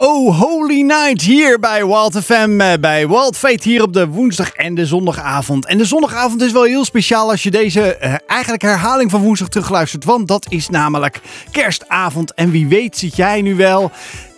[0.00, 4.52] Oh Holy Night hier bij Wild FM, eh, bij Wild Fate hier op de woensdag
[4.52, 5.66] en de zondagavond.
[5.66, 9.48] En de zondagavond is wel heel speciaal als je deze uh, eigenlijk herhaling van woensdag
[9.48, 12.34] terugluistert, want dat is namelijk kerstavond.
[12.34, 13.90] En wie weet zit jij nu wel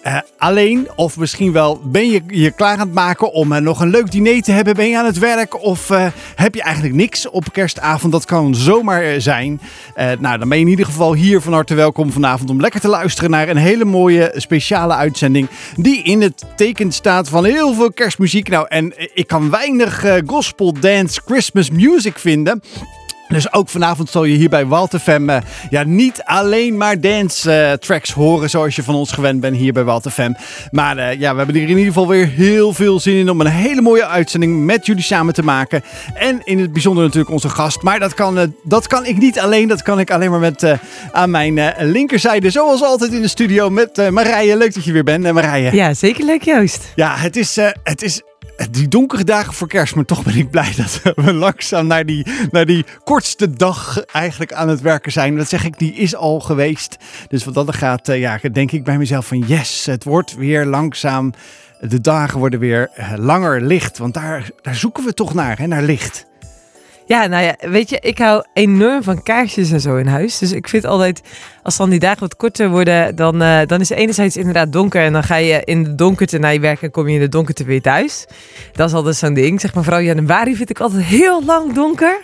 [0.07, 3.81] uh, alleen, of misschien wel ben je je klaar aan het maken om uh, nog
[3.81, 4.75] een leuk diner te hebben.
[4.75, 8.13] Ben je aan het werk of uh, heb je eigenlijk niks op kerstavond?
[8.13, 9.61] Dat kan zomaar zijn.
[10.19, 12.89] nou, dan ben je in ieder geval hier van harte welkom vanavond om lekker te
[12.89, 15.49] luisteren naar een hele mooie speciale uitzending.
[15.77, 18.49] Die in het teken staat van heel veel kerstmuziek.
[18.49, 22.63] Nou, en ik kan weinig gospel dance Christmas music vinden.
[23.31, 25.37] Dus ook vanavond zal je hier bij Walter FM uh,
[25.71, 29.73] ja, niet alleen maar dance uh, tracks horen zoals je van ons gewend bent hier
[29.73, 30.33] bij Walter FM.
[30.71, 33.41] Maar uh, ja, we hebben hier in ieder geval weer heel veel zin in om
[33.41, 35.83] een hele mooie uitzending met jullie samen te maken.
[36.15, 37.83] En in het bijzonder natuurlijk onze gast.
[37.83, 40.75] Maar dat kan, dat kan ik niet alleen, dat kan ik alleen maar met
[41.13, 42.51] aan mijn linkerzijde.
[42.51, 44.57] Zoals altijd in de studio met Marije.
[44.57, 45.75] Leuk dat je weer bent, Marije.
[45.75, 46.93] Ja, zeker leuk Joost.
[46.95, 48.23] Ja, het is, het is
[48.71, 52.27] die donkere dagen voor kerst, maar toch ben ik blij dat we langzaam naar die,
[52.51, 55.37] naar die kortste dag eigenlijk aan het werken zijn.
[55.37, 56.97] Dat zeg ik, die is al geweest.
[57.29, 60.67] Dus wat dat gaat, uh, ja, denk ik bij mezelf van yes, het wordt weer
[60.67, 61.33] langzaam.
[61.81, 65.67] De dagen worden weer uh, langer licht, want daar, daar zoeken we toch naar, hè,
[65.67, 66.29] naar licht.
[67.11, 70.39] Ja, nou ja, weet je, ik hou enorm van kaarsjes en zo in huis.
[70.39, 71.23] Dus ik vind altijd,
[71.63, 75.03] als dan die dagen wat korter worden, dan, uh, dan is het enerzijds inderdaad donker.
[75.03, 77.29] En dan ga je in de donkerte naar je werk en kom je in de
[77.29, 78.27] donkerte weer thuis.
[78.73, 79.61] Dat is altijd zo'n ding.
[79.61, 82.19] Zeg maar, vooral januari vind ik altijd heel lang donker.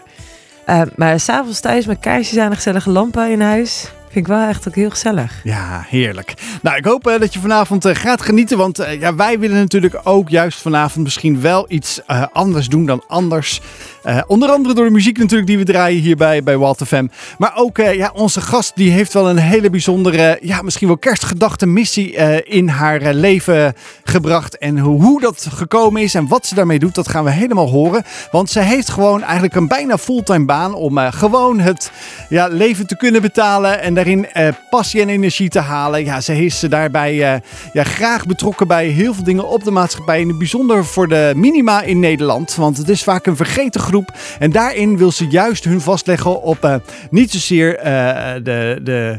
[0.67, 3.91] Uh, maar s'avonds thuis met kaarsjes aan gezellige lampen in huis.
[4.17, 5.41] Vind ik wel echt ook heel gezellig.
[5.45, 6.35] Ja, heerlijk.
[6.63, 8.59] Nou, ik hoop uh, dat je vanavond uh, gaat genieten.
[8.59, 12.01] Want uh, ja, wij willen natuurlijk ook juist vanavond misschien wel iets
[12.33, 13.61] anders doen dan anders.
[14.27, 17.07] onder andere door de muziek natuurlijk die we draaien hier bij, bij Walt FM.
[17.39, 21.67] Maar ook ja, onze gast die heeft wel een hele bijzondere, ja, misschien wel kerstgedachte
[21.67, 22.13] missie
[22.45, 24.59] in haar leven gebracht.
[24.59, 28.05] En hoe dat gekomen is en wat ze daarmee doet, dat gaan we helemaal horen.
[28.31, 31.91] Want ze heeft gewoon eigenlijk een bijna fulltime baan om gewoon het
[32.29, 33.81] ja, leven te kunnen betalen.
[33.81, 36.05] En uh, passie en energie te halen.
[36.05, 37.41] Ja, ze is daarbij uh,
[37.73, 40.21] ja, graag betrokken bij heel veel dingen op de maatschappij.
[40.21, 42.55] In het bijzonder voor de minima in Nederland.
[42.55, 44.15] Want het is vaak een vergeten groep.
[44.39, 46.75] En daarin wil ze juist hun vastleggen op uh,
[47.11, 47.81] niet zozeer
[48.43, 48.81] de...
[48.83, 49.17] de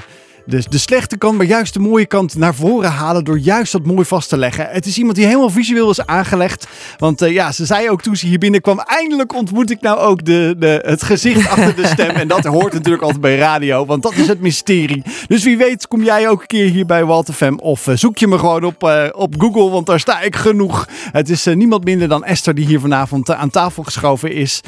[0.47, 3.85] de, de slechte kant, maar juist de mooie kant naar voren halen door juist dat
[3.85, 4.67] mooi vast te leggen.
[4.69, 6.67] Het is iemand die helemaal visueel is aangelegd.
[6.97, 10.25] Want uh, ja, ze zei ook toen ze hier binnenkwam, eindelijk ontmoet ik nou ook
[10.25, 12.09] de, de, het gezicht achter de stem.
[12.09, 15.03] En dat hoort natuurlijk altijd bij radio, want dat is het mysterie.
[15.27, 18.17] Dus wie weet kom jij ook een keer hier bij Walter Fem of uh, zoek
[18.17, 20.87] je me gewoon op, uh, op Google, want daar sta ik genoeg.
[21.11, 24.61] Het is niemand minder dan Esther die hier vanavond aan tafel geschoven is.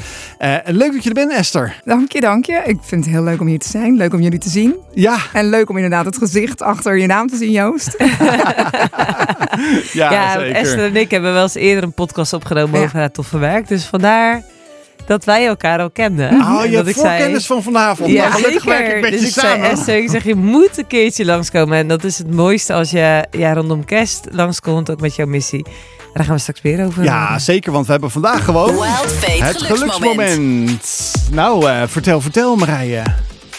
[0.64, 1.80] leuk dat je er bent, Esther.
[1.84, 2.62] Dank je, dank je.
[2.66, 3.96] Ik vind het heel leuk om hier te zijn.
[3.96, 4.74] Leuk om jullie te zien.
[4.94, 5.18] Ja.
[5.32, 7.94] En leuk om inderdaad het gezicht achter je naam te zien, Joost.
[9.92, 10.54] ja, ja zeker.
[10.54, 12.84] Esther en ik hebben wel eens eerder een podcast opgenomen ja.
[12.84, 13.68] over haar toffe werk.
[13.68, 14.42] Dus vandaar
[15.06, 16.40] dat wij elkaar al kenden.
[16.40, 18.10] Oh, je hebt voorkennis van vanavond.
[18.10, 18.96] Ja, nou, zeker.
[18.96, 21.78] Ik dus ik zei, Esther, ik zeg, je moet een keertje langskomen.
[21.78, 25.64] En dat is het mooiste als je ja, rondom kerst langskomt, ook met jouw missie.
[25.64, 27.04] En daar gaan we straks weer over.
[27.04, 31.14] Ja, zeker, want we hebben vandaag gewoon het geluksmoment.
[31.30, 33.02] Nou, uh, vertel, vertel Marije.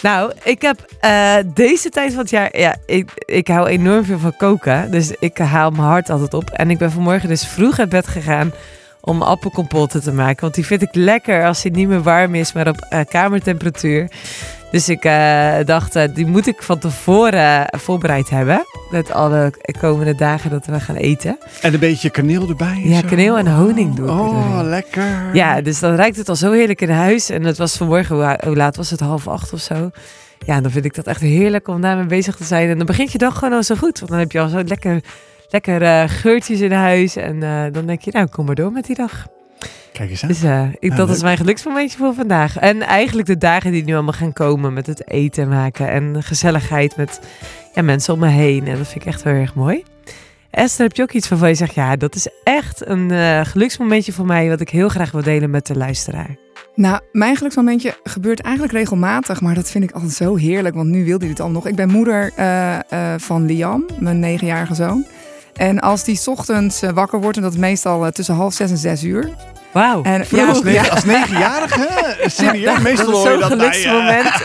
[0.02, 2.58] Nou, ik heb uh, deze tijd van het jaar.
[2.58, 4.90] Ja, ik, ik hou enorm veel van koken.
[4.90, 6.50] Dus ik haal mijn hart altijd op.
[6.50, 8.52] En ik ben vanmorgen dus vroeg uit bed gegaan
[9.04, 10.40] om appelcompoten te maken.
[10.40, 14.10] Want die vind ik lekker als hij niet meer warm is, maar op uh, kamertemperatuur.
[14.70, 18.66] Dus ik uh, dacht, uh, die moet ik van tevoren voorbereid hebben.
[18.90, 21.38] Met alle komende dagen dat we gaan eten.
[21.60, 22.80] En een beetje kaneel erbij?
[22.84, 23.08] Ja, zo.
[23.08, 25.30] kaneel en honing doe ik Oh, lekker.
[25.32, 27.30] Ja, dus dan ruikt het al zo heerlijk in huis.
[27.30, 29.00] En het was vanmorgen, hoe laat was het?
[29.00, 29.90] Half acht of zo.
[30.46, 32.68] Ja, dan vind ik dat echt heerlijk om daarmee bezig te zijn.
[32.68, 33.98] En dan begint je dag gewoon al zo goed.
[33.98, 35.00] Want dan heb je al zo lekker,
[35.52, 37.16] lekker uh, geurtjes in huis.
[37.16, 37.40] En
[37.72, 39.26] dan denk je, nou, kom maar door met die dag.
[39.92, 40.28] Kijk eens aan.
[40.28, 41.16] Dus uh, ik, ja, dat leuk.
[41.16, 42.58] is mijn geluksmomentje voor vandaag.
[42.58, 46.96] En eigenlijk de dagen die nu allemaal gaan komen met het eten maken en gezelligheid
[46.96, 47.20] met
[47.74, 48.66] ja, mensen om me heen.
[48.66, 49.82] En dat vind ik echt heel erg mooi.
[50.50, 54.12] Esther, heb je ook iets waarvan je zegt, ja, dat is echt een uh, geluksmomentje
[54.12, 56.36] voor mij wat ik heel graag wil delen met de luisteraar?
[56.74, 61.04] Nou, mijn geluksmomentje gebeurt eigenlijk regelmatig, maar dat vind ik altijd zo heerlijk, want nu
[61.04, 61.66] wilde hij het al nog.
[61.66, 65.06] Ik ben moeder uh, uh, van Liam, mijn negenjarige zoon.
[65.52, 69.02] En als die ochtends wakker wordt, en dat is meestal tussen half zes en zes
[69.02, 69.30] uur,
[69.72, 70.02] Wauw.
[70.02, 70.88] En, Vroeg, ja, Als, negen, ja.
[70.88, 72.80] als negenjarige?
[72.82, 74.32] Meestal dat is hoor je dat eh, geluksmoment.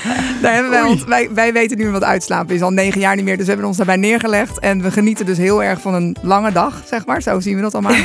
[0.42, 2.62] Daar hebben wij, ons, wij, wij weten nu wat uitslapen is.
[2.62, 3.36] Al negen jaar niet meer.
[3.36, 4.58] Dus we hebben ons daarbij neergelegd.
[4.58, 7.22] En we genieten dus heel erg van een lange dag, zeg maar.
[7.22, 7.96] Zo zien we dat allemaal.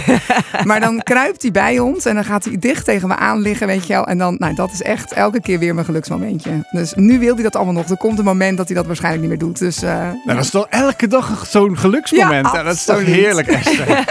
[0.63, 2.05] maar dan kruipt hij bij ons.
[2.05, 4.07] En dan gaat hij dicht tegen me aan liggen, weet je wel.
[4.07, 6.51] En dan, nou, dat is echt elke keer weer mijn geluksmomentje.
[6.71, 7.89] Dus nu wil hij dat allemaal nog.
[7.89, 9.59] Er komt een moment dat hij dat waarschijnlijk niet meer doet.
[9.59, 12.47] Dus eh, Nou, dat is toch elke dag zo'n geluksmoment.
[12.53, 14.05] Ja, dat is toch heerlijk, Esther.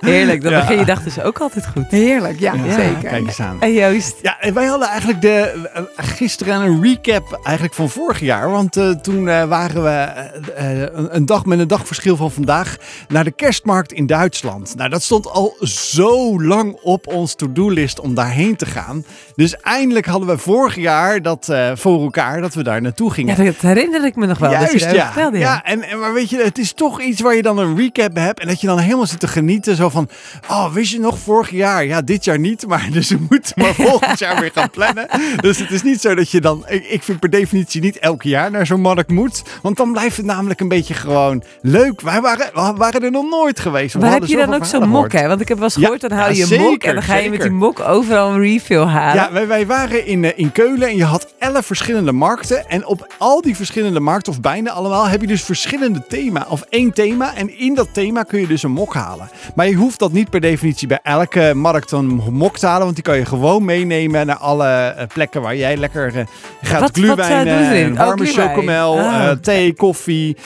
[0.10, 0.60] Heerlijk, dan Ja.
[0.60, 1.84] begin je dag dus ook altijd goed.
[1.90, 2.38] heerlijk.
[2.40, 3.08] Ja, Ja, zeker.
[3.08, 3.60] Kijk eens aan.
[3.60, 8.20] En Joost, Ja, en wij hadden eigenlijk de, eh, gisteren een recap eigenlijk van vorig
[8.20, 8.50] jaar.
[8.50, 10.08] Want eh, toen eh, waren we
[10.54, 12.76] een, een dag met een dagverschil van vandaag
[13.08, 14.74] naar de kerstmarkt in Duitsland.
[14.76, 19.04] Nou, dat stond al zo lang op ons to-do-list om daarheen te gaan.
[19.36, 23.36] Dus eindelijk hadden we vorig jaar dat eh, voor elkaar dat we daar naartoe gingen.
[23.36, 24.50] ja, dat herinner ik me nog wel.
[24.50, 25.04] dat je Juist, ja.
[25.04, 25.64] vertelde, ja.
[25.64, 28.40] en, en maar weet je, het is toch iets waar je dan een recap hebt
[28.40, 29.76] en dat je dan helemaal zit te genieten.
[29.76, 30.08] Zo van,
[30.48, 31.84] oh, wist je nog vorig jaar?
[31.84, 35.08] Ja, dit jaar niet, maar dus we moeten maar volgend jaar weer gaan plannen.
[35.40, 38.22] Dus het is niet zo dat je dan, ik, ik vind per definitie niet elk
[38.22, 39.42] jaar naar zo'n markt moet.
[39.62, 42.00] Want dan blijft het namelijk een beetje gewoon leuk.
[42.00, 43.94] Wij waren, we waren er nog nooit geweest.
[43.94, 45.28] We Maar heb je dan ook zo'n mok, hè?
[45.28, 47.30] Want ik heb wel eens gehoord, dan haal je een mok en dan ga je
[47.30, 49.25] met die mok overal een refill halen.
[49.26, 52.68] Ja, wij, wij waren in, eh, in Keulen en je had elf verschillende markten.
[52.68, 56.46] En op al die verschillende markten, of bijna allemaal, heb je dus verschillende thema.
[56.48, 57.34] Of één thema.
[57.36, 59.28] En in dat thema kun je dus een mok halen.
[59.54, 62.82] Maar je hoeft dat niet per definitie bij elke markt een mok te halen.
[62.82, 66.24] Want die kan je gewoon meenemen naar alle eh, plekken waar jij lekker eh,
[66.62, 67.92] gaat wat, gluwijn, erin?
[67.92, 68.48] Oh, warme gluwijn.
[68.48, 69.30] chocomel, Ah.
[69.30, 70.36] thee, koffie,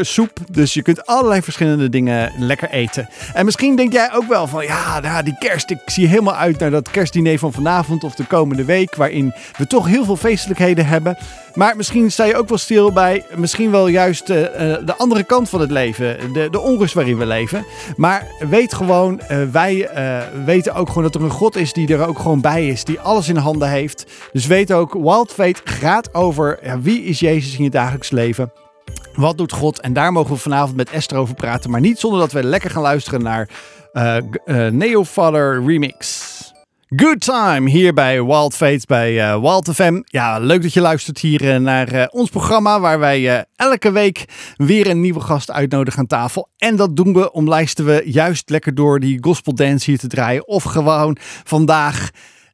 [0.00, 0.30] soep.
[0.50, 3.08] Dus je kunt allerlei verschillende dingen lekker eten.
[3.34, 6.58] En misschien denk jij ook wel van, ja, nou, die kerst, ik zie helemaal uit
[6.58, 10.86] naar dat kerstdiner van vanavond of de komende week, waarin we toch heel veel feestelijkheden
[10.86, 11.16] hebben.
[11.54, 15.24] Maar misschien sta je ook wel stil bij misschien wel juist eh, eh, de andere
[15.24, 17.64] kant van het leven, de, de onrust waarin we leven.
[17.96, 19.88] Maar weet gewoon, eh, wij
[20.44, 23.00] weten ook gewoon dat er een God is die er ook gewoon bij is, die
[23.00, 24.06] alles in handen heeft.
[24.32, 28.52] Dus weet ook, Wild Fate gaat over wie is Jezus in je dagelijks leven.
[29.14, 29.80] Wat doet God?
[29.80, 31.70] En daar mogen we vanavond met Esther over praten.
[31.70, 33.48] Maar niet zonder dat we lekker gaan luisteren naar
[33.92, 34.16] eh,
[34.70, 36.28] Neo Father Remix.
[36.96, 40.00] Good time hier bij Wild Fate bij eh, Wild FM.
[40.04, 44.24] Ja, leuk dat je luistert hier eh, naar eh, ons programma waar wij elke week
[44.56, 46.48] weer een nieuwe gast uitnodigen aan tafel.
[46.56, 50.48] En dat doen we, omlijsten we juist lekker door die gospel dance hier te draaien.
[50.48, 52.10] Of gewoon vandaag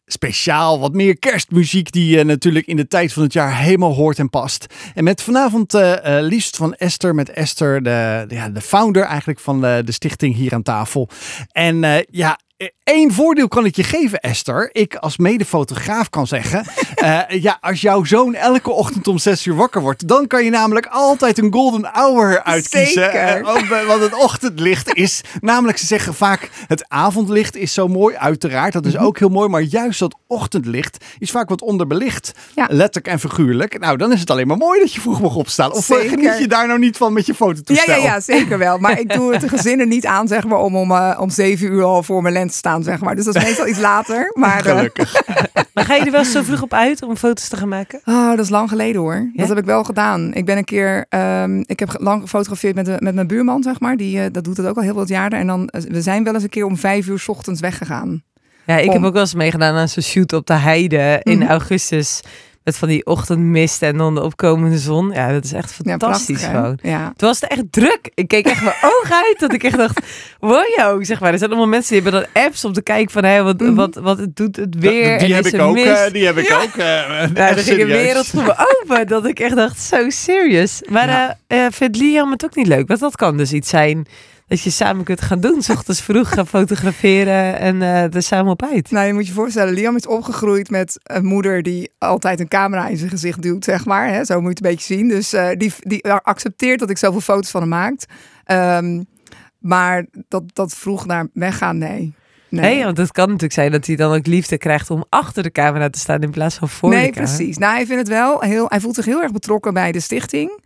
[0.06, 4.18] speciaal wat meer kerstmuziek die je natuurlijk in de tijd van het jaar helemaal hoort
[4.18, 4.66] en past.
[4.94, 9.60] En met vanavond eh, liefst van Esther, met Esther, de, ja, de founder eigenlijk van
[9.60, 11.08] de, stichting hier aan tafel.
[11.52, 14.68] En ja, eh, één voordeel kan ik je geven, Esther.
[14.72, 16.64] Ik als medefotograaf kan zeggen,
[16.94, 20.50] eh, ja, als jouw zoon elke ochtend om zes uur wakker wordt, dan kan je
[20.50, 22.88] namelijk altijd een golden hour uitkiezen.
[23.02, 23.36] Zeker.
[23.36, 28.16] Eh, want, eh, het ochtendlicht is, namelijk ze zeggen vaak, het avondlicht is zo mooi,
[28.16, 28.72] uiteraard.
[28.72, 29.04] Dat is Mhm.
[29.04, 32.32] ook heel mooi, maar juist dat ochtendlicht is vaak wat onderbelicht.
[32.54, 32.66] Ja.
[32.70, 33.78] Letterlijk en figuurlijk.
[33.78, 35.72] Nou, dan is het alleen maar mooi dat je vroeg mag opstaan.
[35.72, 36.10] Of eh, Zeker.
[36.18, 37.96] geniet je daar nou niet van met je Ja, fototoestel?
[37.96, 38.78] ja, ja, zeker wel.
[38.78, 41.66] Maar ik doe het de gezinnen niet aan, zeg maar, om om, eh, om zeven
[41.72, 43.14] uur al voor mijn lens staan, zeg maar.
[43.16, 44.30] Dus dat is meestal iets later.
[44.34, 45.14] Maar, eh, Gelukkig.
[45.74, 48.00] Maar ga je er wel zo vroeg op uit om foto's te gaan maken?
[48.04, 49.14] Oh, dat is lang geleden hoor.
[49.14, 49.30] Ja?
[49.34, 50.34] Dat heb ik wel gedaan.
[50.34, 53.80] Ik ben een keer, ehm, ik heb lang gefotografeerd met, de, met mijn buurman, zeg
[53.80, 53.96] maar.
[53.96, 55.38] Die, eh, dat doet het ook al heel wat jaren.
[55.38, 58.22] En dan, eh, we zijn wel eens een keer om vijf uur 's ochtends weggegaan.
[58.66, 61.38] Ja, ik Om- heb ook wel eens meegedaan aan zo'n shoot op de heide in
[61.38, 61.48] Mhm.
[61.48, 62.20] augustus.
[62.66, 65.10] Met van die ochtendmist en dan de opkomende zon.
[65.10, 66.50] Ja, dat is echt Ja, fantastisch hè?
[66.50, 66.78] gewoon.
[66.82, 67.12] Ja.
[67.16, 68.10] Toen was het echt druk.
[68.14, 70.00] Ik keek echt mijn ogen uit dat ik echt dacht,
[70.40, 71.32] wow, zeg maar.
[71.32, 73.74] Er zijn allemaal mensen die hebben dan apps om te kijken van, hé, wat, Mhm.
[73.74, 75.18] wat, wat het doet het weer.
[75.18, 75.74] die en heb is ik ook.
[75.74, 76.12] mist.
[76.12, 76.56] die heb ik Ja.
[76.62, 76.76] ook.
[76.76, 79.06] eh, Ja, echt er ging een wereld voor me open.
[79.06, 80.82] Dat ik echt dacht, zo serious.
[80.90, 81.36] Maar Ja.
[81.46, 82.88] eh eh, vindt Liam het ook niet leuk?
[82.88, 84.06] Want dat kan dus iets zijn
[84.46, 85.62] dat je samen kunt gaan doen.
[85.62, 88.90] 's ochtends vroeg gaan fotograferen en eh er samen op uit.
[88.90, 92.88] Nou, je moet je voorstellen, Liam is opgegroeid met een moeder die altijd een camera
[92.88, 94.08] in zijn gezicht duwt, zeg maar.
[94.08, 94.24] Hè?
[94.24, 95.08] Zo moet je het een beetje zien.
[95.08, 98.04] Dus eh, die, die accepteert dat ik zoveel foto's van hem maak.
[98.44, 99.02] Ehm,
[99.58, 102.14] maar dat, dat vroeg naar weggaan, nee.
[102.48, 105.50] Nee, want het kan natuurlijk zijn dat hij dan ook liefde krijgt om achter de
[105.50, 107.34] camera te staan in plaats van voor nee, de camera.
[107.34, 107.58] precies.
[107.58, 108.66] Nou, hij vindt het wel heel.
[108.68, 110.60] Hij voelt zich heel erg betrokken bij de stichting.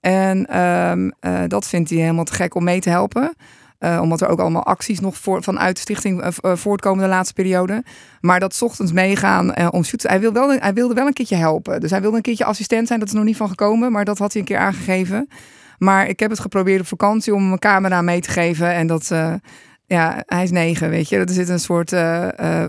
[0.00, 3.34] En ehm, eh, dat vindt hij helemaal te gek om mee te helpen.
[3.78, 7.34] Eh, omdat er ook allemaal acties nog voor, vanuit de stichting eh, voortkomen de laatste
[7.34, 7.84] periode.
[8.20, 10.04] Maar dat 's ochtends meegaan om shoots.
[10.04, 11.80] Hij, wil wel, hij wilde wel een keertje helpen.
[11.80, 12.98] Dus hij wilde een keertje assistent zijn.
[12.98, 13.92] Dat is nog niet van gekomen.
[13.92, 15.28] Maar dat had hij een keer aangegeven.
[15.78, 18.72] Maar ik heb het geprobeerd op vakantie om een camera mee te geven.
[18.72, 19.12] En dat.
[19.86, 21.16] ja, hij is negen, weet je.
[21.16, 21.94] Er zit een soort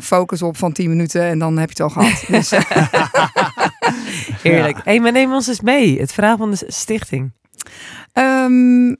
[0.04, 2.24] focus op van 10 minuten en dan heb je het al gehad.
[2.38, 2.54] Dus,
[4.44, 4.78] eh, Heerlijk.
[4.84, 6.00] Hé, maar neem ons eens mee.
[6.00, 7.32] Het verhaal van de stichting.
[8.14, 8.94] Ehm,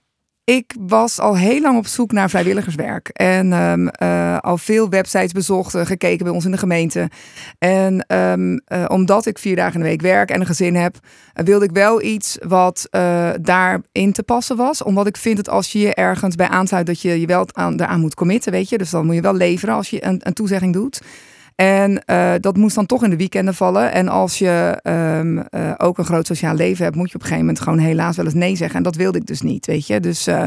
[0.44, 3.08] ik was al heel lang op zoek naar vrijwilligerswerk.
[3.08, 7.10] En um, uh, al veel websites bezocht, gekeken bij ons in de gemeente.
[7.58, 10.96] En um, uh, omdat ik vier dagen in de week werk en een gezin heb,
[11.34, 14.84] wilde ik wel iets wat uh, daarin te passen was.
[14.84, 17.76] Omdat ik vind dat als je je ergens bij aansluit, dat je je wel aan,
[17.76, 18.78] daaraan moet committen, weet je.
[18.78, 21.02] Dus dan moet je wel leveren als je een, een toezegging doet.
[21.62, 23.92] En uh, dat moest dan toch in de weekenden vallen.
[23.92, 27.28] En als je um, uh, ook een groot sociaal leven hebt, moet je op een
[27.28, 28.78] gegeven moment gewoon helaas wel eens nee zeggen.
[28.78, 30.00] En dat wilde ik dus niet, weet je.
[30.00, 30.44] Dus, uh,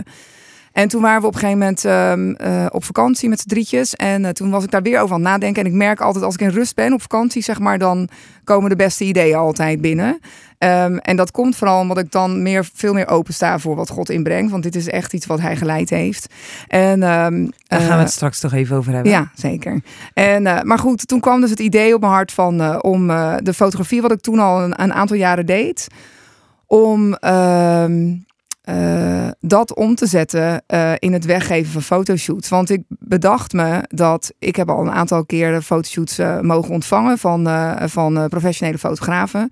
[0.73, 3.95] en toen waren we op een gegeven moment um, op vakantie met z'n drietjes.
[3.95, 5.65] En toen was ik daar weer over aan het nadenken.
[5.65, 8.09] En ik merk altijd als ik in rust ben op vakantie, zeg maar, dan
[8.45, 10.19] komen de beste ideeën altijd binnen.
[10.59, 14.11] Um, en dat komt vooral omdat ik dan meer, veel meer opensta voor wat God
[14.11, 14.51] inbrengt.
[14.51, 16.35] Want dit is echt iets wat hij geleid heeft.
[16.69, 19.13] En, um, Daar gaan we het straks toch even over hebben.
[19.13, 19.83] Ja, zeker.
[20.13, 23.07] En, uh, maar goed, toen kwam dus het idee op mijn hart van uh, om
[23.43, 25.87] de fotografie, wat ik toen al een, een aantal jaren deed,
[26.67, 27.17] om
[28.69, 32.49] uh, dat om te zetten uh, in het weggeven van fotoshoots.
[32.49, 37.19] Want ik bedacht me dat ik heb al een aantal keren fotoshoots uh, mogen ontvangen
[37.19, 37.49] van,
[37.89, 39.51] van professionele fotografen.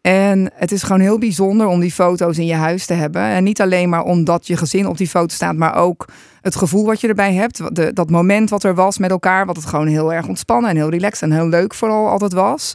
[0.00, 3.22] En het is gewoon heel bijzonder om die foto's in je huis te hebben.
[3.22, 6.08] En niet alleen maar omdat je gezin op die foto staat, maar ook
[6.40, 7.60] het gevoel wat je erbij hebt.
[7.96, 10.90] Dat moment wat er was met elkaar, wat het gewoon heel erg ontspannen en heel
[10.90, 12.74] relaxed en heel leuk vooral altijd was.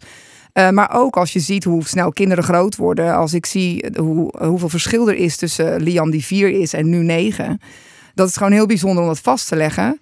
[0.53, 3.15] Uh, maar ook als je ziet hoe snel kinderen groot worden.
[3.15, 7.03] Als ik zie hoe, hoeveel verschil er is tussen Liam die vier is en nu
[7.03, 7.61] negen.
[8.13, 9.99] Dat is gewoon heel bijzonder om dat vast te leggen.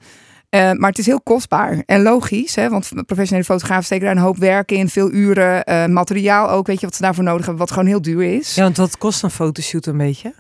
[0.54, 4.22] Uh, maar het is heel kostbaar en logisch, hè, want professionele fotografen steken daar een
[4.22, 7.58] hoop werk in, veel uren, uh, materiaal ook, weet je wat ze daarvoor nodig hebben,
[7.58, 8.56] wat gewoon heel duur is.
[8.56, 10.34] Ja, want wat kost een fotoshoot een beetje?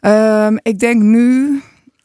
[0.00, 1.60] Um, ik denk nu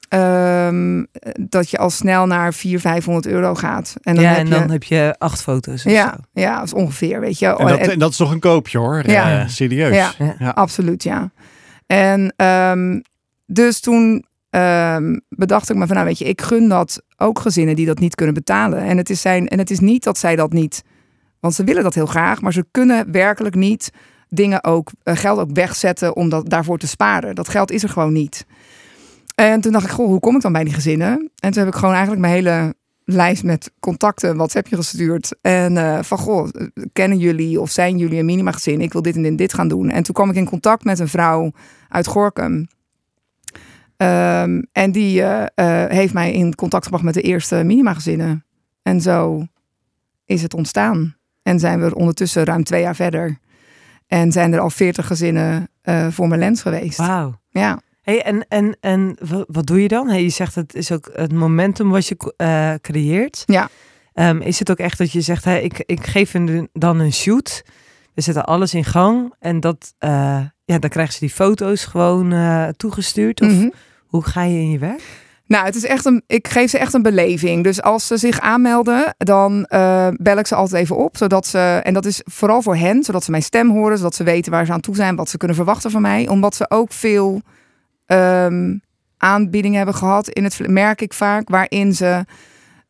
[0.09, 1.07] um,
[1.39, 3.95] dat je al snel naar 400, 500 euro gaat.
[4.01, 4.51] En dan ja, heb en je...
[4.51, 5.83] dan heb je acht foto's.
[5.83, 7.55] Ja, ja, dat is ongeveer, weet je.
[7.55, 9.41] En dat, en dat is toch een koopje hoor, ja.
[9.41, 9.95] Uh, serieus.
[9.95, 11.31] Ja, ja, absoluut, ja.
[11.87, 13.01] En um,
[13.45, 17.75] dus toen um, bedacht ik me van, nou weet je, ik gun dat ook gezinnen
[17.75, 18.79] die dat niet kunnen betalen.
[18.79, 20.83] En het is, zijn, en het is niet dat zij dat niet,
[21.39, 23.91] want ze willen dat heel graag, maar ze kunnen werkelijk niet
[24.29, 27.35] dingen ook, uh, geld ook wegzetten om dat, daarvoor te sparen.
[27.35, 28.45] Dat geld is er gewoon niet.
[29.35, 31.31] En toen dacht ik, goh, hoe kom ik dan bij die gezinnen?
[31.39, 35.35] En toen heb ik gewoon eigenlijk mijn hele lijst met contacten, WhatsAppje gestuurd.
[35.41, 36.47] En uh, van, goh,
[36.93, 38.81] kennen jullie of zijn jullie een minima gezin?
[38.81, 39.89] Ik wil dit en dit gaan doen.
[39.89, 41.51] En toen kwam ik in contact met een vrouw
[41.89, 42.67] uit Gorkum.
[44.03, 48.45] Um, en die uh, uh, heeft mij in contact gebracht met de eerste minima gezinnen.
[48.81, 49.47] En zo
[50.25, 51.15] is het ontstaan.
[51.43, 53.37] En zijn we ondertussen ruim twee jaar verder.
[54.07, 55.69] En zijn er al veertig gezinnen
[56.09, 56.97] voor mijn lens geweest.
[56.97, 57.39] Wauw.
[57.49, 57.81] Ja.
[58.01, 59.17] Hey, en, en, en
[59.47, 60.09] wat doe je dan?
[60.09, 63.43] Hey, je zegt het is ook het momentum wat je uh, creëert.
[63.45, 63.69] Ja.
[64.13, 67.13] Um, is het ook echt dat je zegt, hey, ik, ik geef een, dan een
[67.13, 67.63] shoot.
[68.13, 69.33] We zetten alles in gang.
[69.39, 70.09] En dat, uh,
[70.65, 73.41] ja, dan krijgen ze die foto's gewoon uh, toegestuurd.
[73.41, 73.73] Of mm -hmm.
[74.13, 75.01] Hoe ga je in je werk?
[75.45, 77.63] Nou, het is echt een, ik geef ze echt een beleving.
[77.63, 81.17] Dus als ze zich aanmelden, dan uh, bel ik ze altijd even op.
[81.17, 83.97] Zodat ze, en dat is vooral voor hen, zodat ze mijn stem horen.
[83.97, 86.27] Zodat ze weten waar ze aan toe zijn, wat ze kunnen verwachten van mij.
[86.27, 87.41] Omdat ze ook veel
[88.07, 88.81] um,
[89.17, 90.29] aanbiedingen hebben gehad.
[90.29, 92.25] In het merk ik vaak waarin ze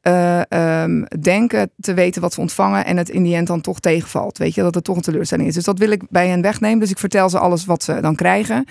[0.02, 0.42] uh,
[0.84, 4.38] um, denken te weten wat ze ontvangen en het in die end dan toch tegenvalt.
[4.38, 5.54] Weet je, dat het toch een teleurstelling is.
[5.54, 6.80] Dus dat wil ik bij hen wegnemen.
[6.80, 8.66] Dus ik vertel ze alles wat ze dan krijgen.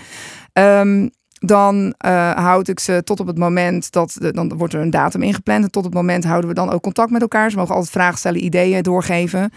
[0.53, 1.11] Um,
[1.45, 5.23] dan uh, houd ik ze tot op het moment dat dan wordt er een datum
[5.23, 5.65] ingepland.
[5.65, 7.51] En tot het moment houden we dan ook contact met elkaar.
[7.51, 9.53] Ze mogen altijd vragen stellen, ideeën doorgeven.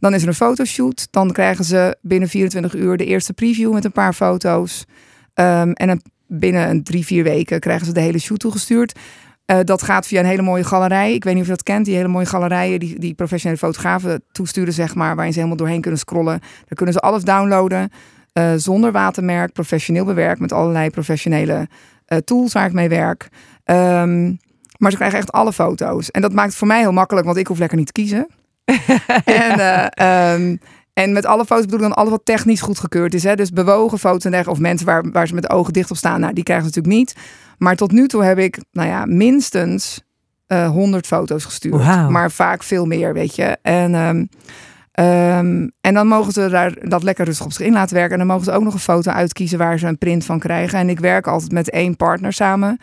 [0.00, 1.08] Dan is er een fotoshoot.
[1.10, 4.84] Dan krijgen ze binnen 24 uur de eerste preview met een paar foto's.
[5.34, 8.98] Um, en binnen een drie, vier weken krijgen ze de hele shoot toegestuurd.
[9.46, 11.14] Uh, dat gaat via een hele mooie galerij.
[11.14, 14.22] Ik weet niet of je dat kent, die hele mooie galerijen die, die professionele fotografen
[14.32, 16.40] toesturen, zeg maar, waarin ze helemaal doorheen kunnen scrollen.
[16.40, 17.90] Daar kunnen ze alles downloaden.
[18.32, 21.68] Uh, zonder watermerk, professioneel bewerkt met allerlei professionele
[22.08, 23.28] uh, tools waar ik mee werk.
[23.64, 24.38] Um,
[24.78, 26.10] maar ze krijgen echt alle foto's.
[26.10, 28.26] En dat maakt het voor mij heel makkelijk, want ik hoef lekker niet te kiezen.
[29.24, 29.60] en
[30.06, 30.60] um,
[30.98, 33.22] en met alle foto's bedoel ik dan alles wat technisch goedgekeurd is.
[33.22, 33.34] Hè?
[33.34, 34.60] Dus bewogen foto's en dergelijke.
[34.60, 36.20] Of mensen waar, waar ze met de ogen dicht op staan.
[36.20, 37.24] Nou, die krijgen ze natuurlijk niet.
[37.58, 40.04] Maar tot nu toe heb ik, nou ja, minstens
[40.48, 41.84] uh, eh, 100 foto's gestuurd.
[41.84, 42.08] Wow.
[42.08, 43.56] Maar vaak veel meer, weet je.
[43.62, 44.28] En, um,
[44.98, 48.12] um, en dan mogen ze daar dat lekker rustig op zich in laten werken.
[48.12, 50.78] En dan mogen ze ook nog een foto uitkiezen waar ze een print van krijgen.
[50.78, 52.78] En ik werk altijd met één partner samen.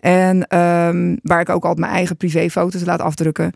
[0.00, 3.52] En um, waar ik ook altijd mijn eigen privéfoto's laat afdrukken.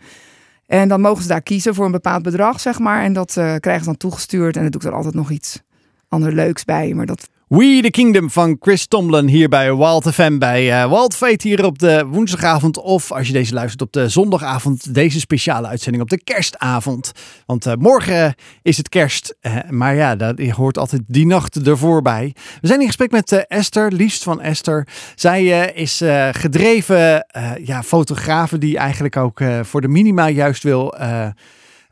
[0.66, 3.02] En dan mogen ze daar kiezen voor een bepaald bedrag, zeg maar.
[3.02, 4.56] En dat uh, krijgen ze dan toegestuurd.
[4.56, 5.62] En dat doe ik er altijd nog iets
[6.08, 6.94] ander leuks bij.
[6.94, 7.28] Maar dat...
[7.54, 11.64] We the Kingdom van Chris Tomlin hier bij Wild FM bij uh, Wild Fate hier
[11.64, 12.78] op de woensdagavond.
[12.78, 17.12] Of als je deze luistert op de zondagavond, deze speciale uitzending op de kerstavond.
[17.46, 21.66] Want uh, morgen is het kerst, uh, maar ja, dat, je hoort altijd die nacht
[21.66, 22.34] ervoor bij.
[22.60, 24.88] We zijn in gesprek met Esther, liefst van Esther.
[25.14, 27.26] Zij is gedreven
[27.64, 30.94] ja, fotografe die eigenlijk ook voor de minima juist wil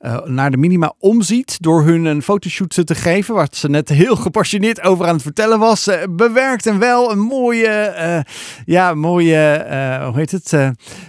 [0.02, 4.16] uh, naar de minima omziet door hun een fotoshoot te geven, waar ze net heel
[4.16, 5.88] gepassioneerd over aan het vertellen was.
[5.88, 9.64] Uh, bewerkt en wel een mooie, uh, ja, mooie,
[10.04, 10.56] hoe heet het,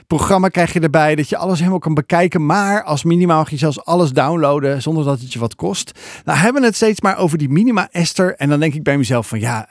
[0.08, 3.58] programma krijg je erbij, dat je alles helemaal kan bekijken, maar als minima mag je
[3.58, 6.00] zelfs alles downloaden zonder dat het je wat kost.
[6.24, 8.98] Nou hebben we het steeds maar over die minima Esther en dan denk ik bij
[8.98, 9.68] mezelf van ja,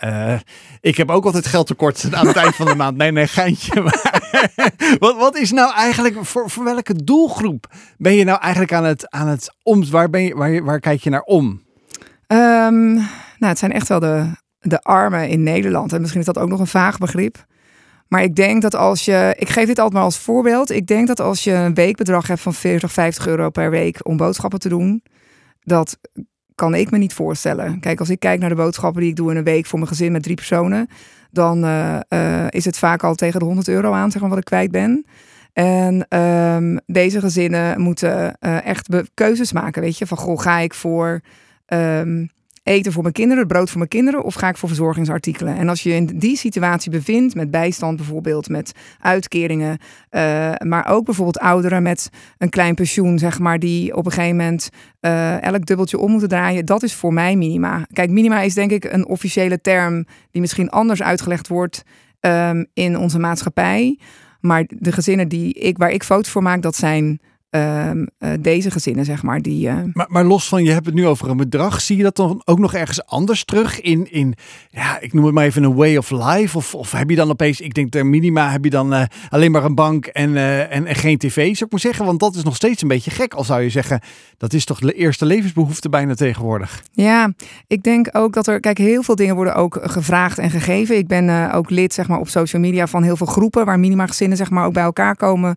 [0.81, 2.97] ik heb ook altijd geld tekort aan het eind van de maand.
[2.97, 3.81] Nee, nee, geintje.
[3.83, 4.22] Maar
[4.99, 7.67] wat, wat is nou eigenlijk, voor, voor welke doelgroep
[7.99, 9.91] ben je nou eigenlijk aan het aan het om?
[9.91, 11.63] Waar, ben je, waar, kijk je naar om?
[12.27, 13.07] Um, nou,
[13.39, 15.93] het zijn echt wel de, de armen in Nederland.
[15.93, 17.45] En misschien is dat ook nog een vaag begrip.
[18.09, 20.71] Maar ik denk dat als je, ik geef dit altijd maar als voorbeeld.
[20.71, 24.17] Ik denk dat als je een weekbedrag hebt van 40, 50 euro per week om
[24.17, 25.03] boodschappen te doen,
[25.61, 25.99] dat
[26.55, 27.81] kan ik me niet voorstellen.
[27.81, 29.91] Kijk, als ik kijk naar de boodschappen die ik doe in een week voor mijn
[29.91, 30.89] gezin met drie personen,
[31.31, 34.39] dan uh, uh, is het vaak al tegen de 100 euro aan, zeg maar, wat
[34.39, 35.05] ik kwijt ben.
[35.53, 40.07] En um, deze gezinnen moeten uh, echt keuzes maken, weet je.
[40.07, 41.21] Van, goh, ga ik voor
[41.67, 42.31] um,
[42.63, 45.57] eten voor mijn kinderen, brood voor mijn kinderen, of ga ik voor verzorgingsartikelen?
[45.57, 49.79] En als je in die situatie bevindt, met bijstand bijvoorbeeld, met uitkeringen,
[50.11, 54.37] uh, maar ook bijvoorbeeld ouderen met een klein pensioen, zeg maar, die op een gegeven
[54.37, 54.69] moment
[55.01, 57.87] uh, elk dubbeltje om moeten draaien, dat is voor mij minima.
[57.93, 61.83] Kijk, minima is denk ik een officiële term die misschien anders uitgelegd wordt
[62.21, 63.99] um, in onze maatschappij.
[64.41, 67.21] Maar de gezinnen die ik, waar ik foto's voor maak, dat zijn
[67.55, 69.41] um, uh, deze gezinnen, zeg maar.
[69.41, 69.75] Die, uh...
[69.93, 71.81] maar, maar los van, je hebt het nu over een bedrag.
[71.81, 74.35] Zie je dat dan ook nog ergens anders terug in, in
[74.71, 76.57] ja, ik noem het maar even een way of life?
[76.57, 79.51] Of, of heb je dan opeens, ik denk ter minima, heb je dan uh, alleen
[79.51, 80.37] maar een bank en,
[80.71, 82.05] en, en, geen tv, zou ik maar zeggen?
[82.05, 84.01] Want dat is nog steeds een beetje gek, al zou je zeggen.
[84.39, 86.83] Dat is toch de eerste levensbehoefte bijna tegenwoordig?
[86.93, 87.33] Ja,
[87.67, 90.97] ik denk ook dat er, kijk, heel veel dingen worden ook gevraagd en gegeven.
[90.97, 94.07] Ik ben ook lid, zeg maar, op social media van heel veel groepen waar minima
[94.07, 95.57] gezinnen, zeg maar, ook bij elkaar komen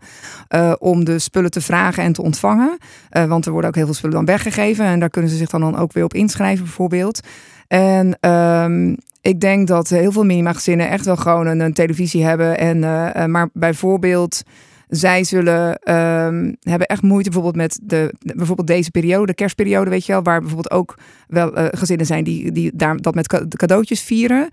[0.79, 2.77] om de spullen te vragen en te ontvangen.
[3.11, 4.85] Uh, want er worden ook heel veel spullen dan weggegeven.
[4.85, 7.19] En daar kunnen ze zich dan, dan ook weer op inschrijven, bijvoorbeeld.
[7.67, 12.57] En um, ik denk dat heel veel minimagezinnen echt wel gewoon een, televisie hebben.
[12.57, 14.43] En, uh, maar bijvoorbeeld
[14.87, 20.05] zij zullen um, hebben echt moeite bijvoorbeeld met de, bijvoorbeeld deze periode, de kerstperiode, weet
[20.05, 24.49] je wel, waar bijvoorbeeld ook wel gezinnen zijn die, die daar dat met cadeautjes vieren.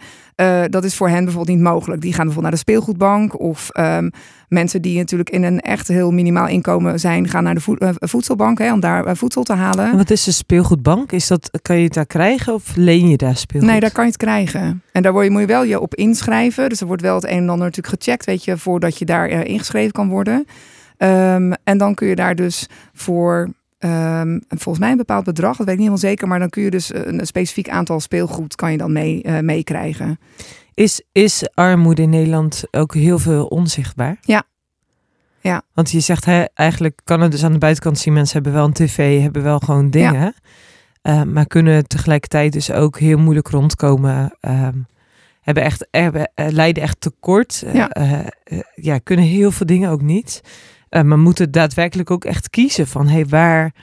[0.70, 2.00] Dat is voor hen bijvoorbeeld niet mogelijk.
[2.00, 4.10] Die gaan bijvoorbeeld naar de speelgoedbank of um,
[4.52, 8.58] mensen die natuurlijk in een echt heel minimaal inkomen zijn, gaan naar de uh, voedselbank
[8.58, 9.90] hè, om daar voedsel te halen.
[9.90, 11.12] En wat is de speelgoedbank?
[11.12, 13.70] Is dat, kan je het daar krijgen of leen je daar speelgoed?
[13.70, 14.82] Nee, daar kan je het krijgen.
[14.92, 16.68] En daar word je, moet je wel je op inschrijven.
[16.68, 19.28] Dus er wordt wel het een en ander natuurlijk gecheckt, weet je, voordat je daar
[19.28, 20.46] ingeschreven kan worden.
[20.98, 23.48] Um, en dan kun je daar dus voor
[23.84, 26.62] Um, volgens mij een bepaald bedrag, dat weet ik niet helemaal zeker, maar dan kun
[26.62, 30.18] je dus een, specifiek aantal speelgoed kan je dan mee, uh, meekrijgen.
[30.74, 34.16] Is, is armoede in Nederland ook heel veel onzichtbaar?
[34.20, 34.42] Ja.
[35.40, 35.62] ja.
[35.74, 38.64] Want je zegt hè, eigenlijk kan het dus aan de buitenkant zien, mensen hebben wel
[38.64, 40.34] een tv, hebben wel gewoon dingen,
[41.02, 41.22] ja.
[41.22, 44.36] uh, maar kunnen tegelijkertijd dus ook heel moeilijk rondkomen.
[44.40, 44.86] Um,
[45.40, 47.64] hebben echt, hebben, uh, lijden echt tekort.
[47.72, 47.90] Ja.
[48.74, 50.40] ja, kunnen heel veel dingen ook niet.
[50.90, 53.74] Maar moeten daadwerkelijk ook echt kiezen van hey, waar,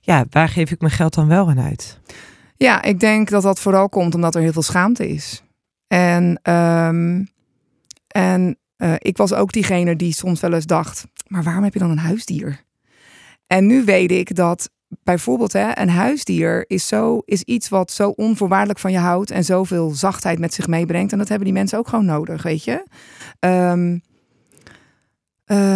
[0.00, 1.98] ja, waar geef ik mijn geld dan wel aan uit?
[2.56, 5.42] Ja, ik denk dat dat vooral komt omdat er heel veel schaamte is.
[5.90, 7.28] En, um,
[8.06, 11.78] en uh, ik was ook diegene die soms wel eens dacht, maar waarom heb je
[11.78, 12.64] dan een huisdier?
[13.46, 14.70] En nu weet ik dat
[15.02, 19.44] bijvoorbeeld hè, een huisdier is, zo, is iets wat zo onvoorwaardelijk van je houdt en
[19.44, 21.12] zoveel zachtheid met zich meebrengt.
[21.12, 22.86] En dat hebben die mensen ook gewoon nodig, weet je.
[23.40, 24.02] Um,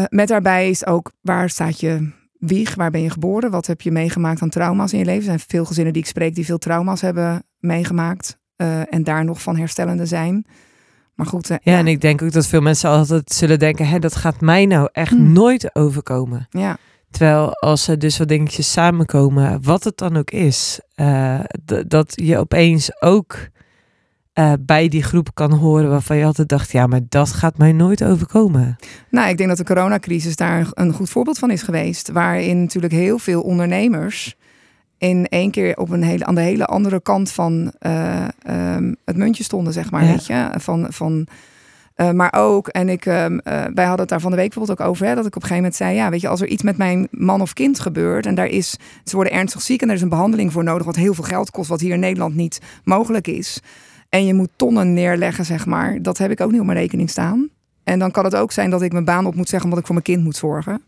[0.08, 3.90] met daarbij is ook waar staat je wieg, waar ben je geboren, wat heb je
[3.90, 5.20] meegemaakt aan trauma's in je leven.
[5.20, 9.24] Er zijn veel gezinnen die ik spreek die veel trauma's hebben meegemaakt uh, en daar
[9.24, 10.46] nog van herstellende zijn.
[11.14, 11.50] Maar goed.
[11.50, 14.16] Uh, ja, ja, en ik denk ook dat veel mensen altijd zullen denken: hè, dat
[14.16, 15.32] gaat mij nou echt hm.
[15.32, 16.46] nooit overkomen.
[16.50, 16.76] Ja.
[17.10, 20.80] Terwijl als er dus wat dingetjes samenkomen, wat het dan ook is,
[21.86, 23.36] dat je opeens ook
[24.34, 27.72] uh, bij die groep kan horen waarvan je altijd dacht, ja, maar dat gaat mij
[27.72, 28.76] nooit overkomen?
[29.10, 32.10] Nou, ik denk dat de coronacrisis daar een goed voorbeeld van is geweest.
[32.10, 34.36] Waarin natuurlijk heel veel ondernemers
[34.98, 39.16] in één keer op een hele, aan de hele andere kant van uh, um, het
[39.16, 40.04] muntje stonden, zeg maar.
[40.04, 40.10] Ja.
[40.10, 40.50] Weet je?
[40.56, 41.26] Van, van,
[41.96, 44.86] uh, maar ook, en ik, um, wij hadden het daar van de week bijvoorbeeld ook
[44.86, 46.62] over, hè, dat ik op een gegeven moment zei, ja, weet je, als er iets
[46.62, 49.94] met mijn man of kind gebeurt en daar is, ze worden ernstig ziek en er
[49.94, 52.60] is een behandeling voor nodig, wat heel veel geld kost, wat hier in Nederland niet
[52.84, 53.60] mogelijk is.
[54.08, 56.02] en je moet tonnen neerleggen, zeg maar.
[56.02, 57.48] Dat heb ik ook niet op mijn rekening staan.
[57.84, 59.86] En dan kan het ook zijn dat ik mijn baan op moet zeggen omdat ik
[59.86, 60.82] voor mijn kind moet zorgen.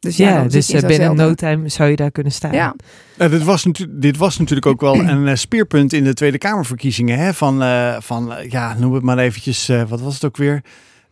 [0.00, 2.52] Dus ja, dus eh, binnen zo'nzelfde- no time zou je daar kunnen staan.
[2.52, 2.74] Ja,
[3.16, 7.18] Eh, dit, was dit was natuurlijk ook wel een eh, speerpunt in de Tweede Kamerverkiezingen.
[7.18, 7.34] Hè?
[7.34, 10.62] Van, eh, van ja, noem het maar eventjes, eh, wat was het ook weer?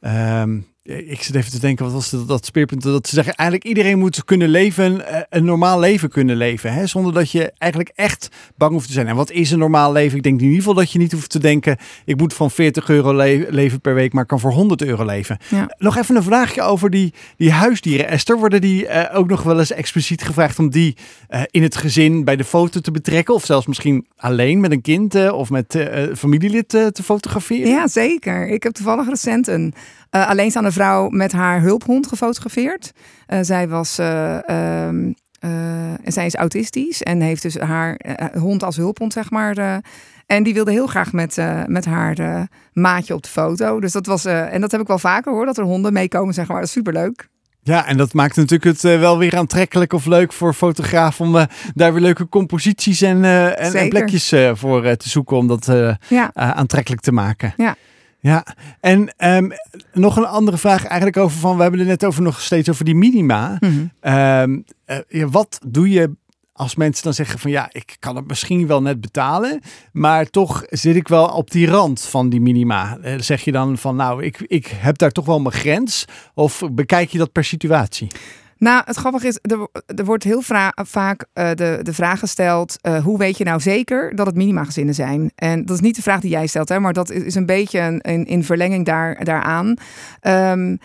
[0.01, 2.83] Ehm, ik zit even te denken, wat was dat, dat speerpunt?
[2.83, 6.73] Dat ze zeggen, eigenlijk iedereen moet kunnen leven, eh, een normaal leven kunnen leven.
[6.73, 6.87] Hè?
[6.87, 9.07] Zonder dat je eigenlijk echt bang hoeft te zijn.
[9.07, 10.17] En wat is een normaal leven?
[10.17, 12.89] Ik denk in ieder geval dat je niet hoeft te denken, ik moet van 40
[12.89, 15.39] euro le- leven per week, maar kan voor 100 euro leven.
[15.51, 15.75] Ja.
[15.79, 18.39] Nog even een vraagje over die, die huisdieren, Esther.
[18.39, 20.97] Worden die eh, ook nog wel eens expliciet gevraagd om die
[21.29, 23.35] eh, in het gezin bij de foto te betrekken?
[23.35, 27.03] Of zelfs misschien alleen met een kind eh, of met eh, eh, familielid eh, te
[27.03, 27.69] fotograferen?
[27.71, 28.49] ja, zeker.
[28.49, 29.75] Ik heb toevallig recent een
[30.23, 32.93] eh, alleenstaande vrouw met haar hulphond gefotografeerd.
[33.27, 33.99] Eh, zij was...
[33.99, 38.01] eh, ehm, eh, en zij is autistisch en heeft dus haar
[38.39, 39.83] hond als hulphond, zeg maar.
[40.27, 43.81] en die wilde heel graag met, met haar maatje op de foto.
[43.81, 46.47] Dus dat was, en dat heb ik wel vaker hoor, dat er honden meekomen, zeg
[46.47, 46.57] maar.
[46.57, 47.29] Dat is superleuk.
[47.63, 51.93] Ja, en dat maakt natuurlijk het wel weer aantrekkelijk of leuk voor fotograaf om daar
[51.93, 53.25] weer leuke composities en,
[53.57, 55.73] en, plekjes voor te zoeken om dat
[56.09, 57.55] Ja, aantrekkelijk te maken.
[57.57, 57.77] Ja.
[58.21, 58.47] Ja,
[58.81, 59.51] en ehm,
[59.93, 62.85] nog een andere vraag eigenlijk over van, we hebben het net over nog steeds over
[62.85, 63.57] die minima.
[63.61, 63.87] Mhm.
[64.01, 66.11] Ehm, eh, wat doe je
[66.57, 69.61] als mensen dan zeggen van ja, ik kan het misschien wel net betalen,
[69.93, 72.99] maar toch zit ik wel op die rand van die minima.
[73.03, 76.05] Eh, zeg je dan van nou, ik, ik heb daar toch wel mijn grens?
[76.35, 78.09] Of bekijk je dat per situatie?
[78.59, 80.43] Nou, het grappige is, er, er wordt heel
[80.75, 84.95] vaak eh, de, de vraag gesteld: eh, hoe weet je nou zeker dat het minimagezinnen
[84.95, 85.31] zijn?
[85.35, 87.81] En dat is niet de vraag die jij stelt, hè, maar dat is een beetje
[87.81, 89.77] een, in, in verlenging daar, daaraan.
[90.21, 90.77] Ehm,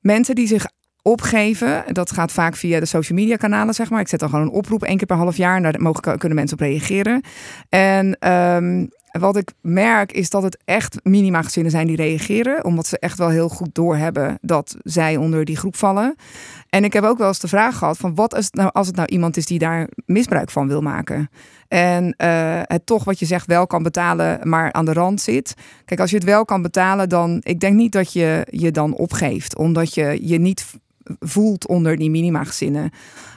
[0.00, 0.66] mensen die zich
[1.02, 4.00] opgeven, dat gaat vaak via de social media kanalen, zeg maar.
[4.00, 6.38] Ik zet dan gewoon een oproep één keer per half jaar en daar mogen, kunnen
[6.38, 7.22] mensen op reageren.
[7.68, 8.86] En ehm,
[9.18, 13.28] wat ik merk is dat het echt minimagezinnen zijn die reageren, omdat ze echt wel
[13.28, 16.14] heel goed doorhebben dat zij onder die groep vallen.
[16.68, 18.96] En ik heb ook wel eens de vraag gehad van wat is nou als het
[18.96, 21.30] nou iemand is die daar misbruik van wil maken.
[21.68, 25.54] En eh, het toch wat je zegt wel kan betalen, maar aan de rand zit.
[25.84, 28.94] Kijk, als je het wel kan betalen, dan ik denk niet dat je je dan
[28.94, 30.66] opgeeft, omdat je je niet
[31.20, 32.90] voelt onder die minimagezinnen.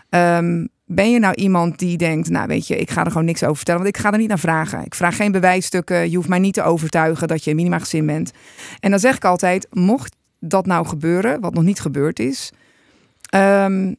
[0.09, 3.43] Ehm ben je nou iemand die denkt, nou weet je, ik ga er gewoon niks
[3.43, 4.86] over vertellen, want ik ga er niet naar vragen.
[4.86, 8.32] Ik vraag geen bewijsstukken, je hoeft mij niet te overtuigen dat je een minimagezin bent.
[8.80, 12.52] En dan zeg ik altijd, mocht dat nou gebeuren, wat nog niet gebeurd is,
[13.30, 13.93] Ehm,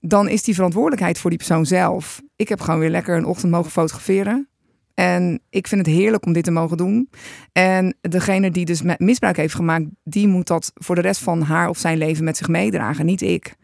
[0.00, 2.22] dan is die verantwoordelijkheid voor die persoon zelf.
[2.36, 4.48] Ik heb gewoon weer lekker een ochtend mogen fotograferen.
[4.94, 7.10] En ik vind het heerlijk om dit te mogen doen.
[7.52, 11.68] En degene die dus misbruik heeft gemaakt, die moet dat voor de rest van haar
[11.68, 13.54] of zijn leven met zich meedragen, niet ik.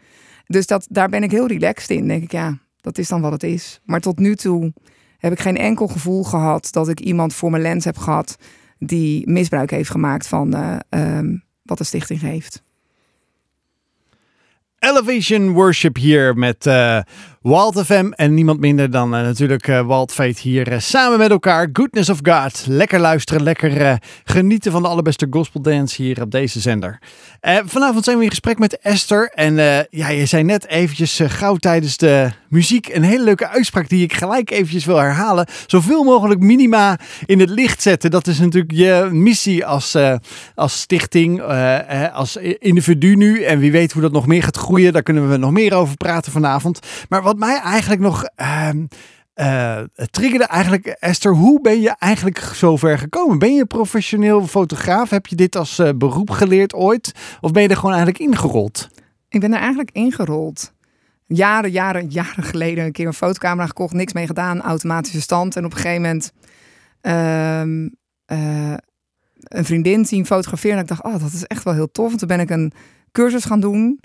[0.48, 2.08] Dus dat, daar ben ik heel relaxed in.
[2.08, 3.80] Denk ik, ja, dat is dan wat het is.
[3.84, 4.72] Maar tot nu toe
[5.18, 8.36] heb ik geen enkel gevoel gehad dat ik iemand voor mijn lens heb gehad
[8.78, 12.62] die misbruik heeft gemaakt van eh, ehm, wat de stichting geeft.
[14.78, 17.00] Elevation Worship hier met eh
[17.48, 21.68] Walt FM en niemand minder dan eh, natuurlijk eh, Walt hier eh, samen met elkaar.
[21.72, 22.64] Goodness of God.
[22.66, 26.98] Lekker luisteren, lekker genieten van de allerbeste gospel dance hier op deze zender.
[27.64, 29.54] Vanavond zijn we in gesprek met Esther en
[29.90, 34.12] ja, je zei net eventjes gauw tijdens de muziek een hele leuke uitspraak die ik
[34.14, 35.46] gelijk eventjes wil herhalen.
[35.66, 38.10] Zoveel mogelijk minima in het licht zetten.
[38.10, 39.96] Dat is natuurlijk je missie als,
[40.54, 41.42] als stichting,
[42.12, 43.42] als individu nu.
[43.42, 44.92] En wie weet hoe dat nog meer gaat groeien.
[44.92, 46.80] Daar kunnen we nog meer over praten vanavond.
[47.08, 48.24] Maar wat mij eigenlijk nog
[49.38, 53.38] eh, triggerde eigenlijk, Esther, hoe ben je eigenlijk zover gekomen?
[53.38, 55.10] Ben je professioneel fotograaf?
[55.10, 57.14] Heb je dit als eh, beroep geleerd ooit?
[57.40, 58.88] Of ben je er gewoon eigenlijk ingerold?
[59.28, 60.72] Ik ben er eigenlijk ingerold.
[61.26, 65.56] Jaren, jaren, jaren geleden een keer een fotocamera gekocht, niks mee gedaan, automatische stand.
[65.56, 66.32] En op een gegeven moment
[67.00, 67.88] ehm,
[68.24, 68.76] eh,
[69.38, 70.76] een vriendin zien fotograferen.
[70.76, 72.12] En ik dacht, oh, dat is echt wel heel tof.
[72.12, 72.72] En toen ben ik een
[73.12, 74.00] cursus gaan doen.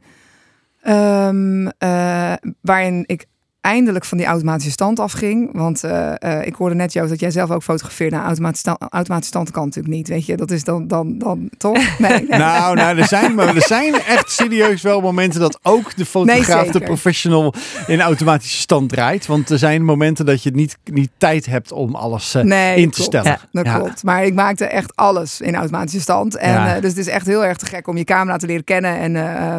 [0.84, 3.26] Ehm, eh, waarin ik
[3.62, 5.50] eindelijk van die automatische stand afging.
[5.54, 8.12] Want eh, eh, ik hoorde net, Joost, dat jij zelf ook fotografeert.
[8.12, 10.38] Nou, automatische stand, automatische stand kan natuurlijk niet, weet je.
[10.38, 11.98] Dat is dan, dan, dan toch?
[12.00, 12.40] Nee, nee.
[12.40, 16.64] Nou, nou er, zijn, maar er zijn echt serieus wel momenten dat ook de fotograaf,
[16.64, 17.54] Nee, de professional,
[17.88, 19.26] in automatische stand draait.
[19.26, 22.96] Want er zijn momenten dat je niet, niet tijd hebt om alles Nee, in te
[22.96, 23.10] klopt.
[23.16, 23.40] stellen.
[23.52, 23.78] Dat Ja.
[23.78, 24.04] klopt.
[24.04, 26.36] Maar ik maakte echt alles in automatische stand.
[26.38, 26.80] En Ja.
[26.80, 28.98] dus het is echt heel erg te gek om je camera te leren kennen.
[28.98, 29.56] En, eh,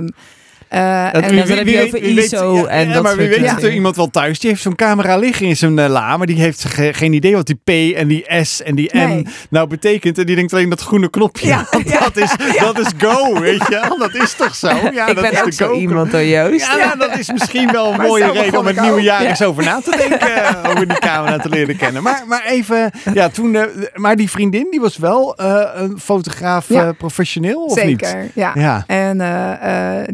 [0.69, 2.67] Eh, Dat- en wie- dan wie- heb wie je weet- over wie weet- ISO ja,
[2.67, 5.17] en ja, dat maar wie weet is er iemand wel thuis die heeft zo'n camera
[5.17, 8.09] liggen in zijn eh, la, maar die heeft ge- geen idee wat die P en
[8.09, 9.27] die S en die N Nee.
[9.51, 10.19] nou betekent.
[10.19, 11.47] En die denkt alleen dat groene knopje.
[11.47, 11.67] Ja,
[12.01, 13.99] dat, is, dat is go, weet je wel.
[13.99, 14.69] Dat is toch zo?
[14.93, 15.75] Ja, ik dat ben is ook de zo go.
[15.79, 16.77] iemand door Joost.
[16.77, 19.29] Ja, dat is misschien wel een mooie reden om het nieuwe jaar Ja.
[19.29, 20.21] eens over na te denken.
[20.45, 22.03] eh, over die camera te leren kennen.
[22.03, 23.57] Maar, maar even, ja, toen,
[23.95, 25.35] maar die vriendin, die was wel
[25.77, 26.67] een fotograaf
[26.99, 28.07] professioneel, of niet?
[28.07, 28.85] Zeker, ja.
[28.87, 29.19] En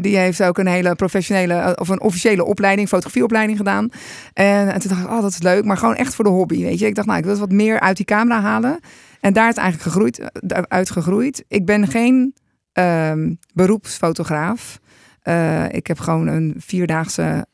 [0.01, 3.89] die heeft ook een hele professionele eh, of een officiële opleiding, fotografieopleiding gedaan.
[4.33, 6.61] En, en toen dacht ik, oh, dat is leuk, maar gewoon echt voor de hobby,
[6.61, 6.85] weet je.
[6.85, 8.79] Ik dacht, nou, ik wil wat meer uit die camera halen.
[9.19, 11.43] En daar is eigenlijk gegroeid, eh, uitgegroeid.
[11.47, 12.33] Ik ben geen
[12.71, 14.79] ehm, beroepsfotograaf.
[15.21, 17.45] Eh, ik heb gewoon een vierdaagse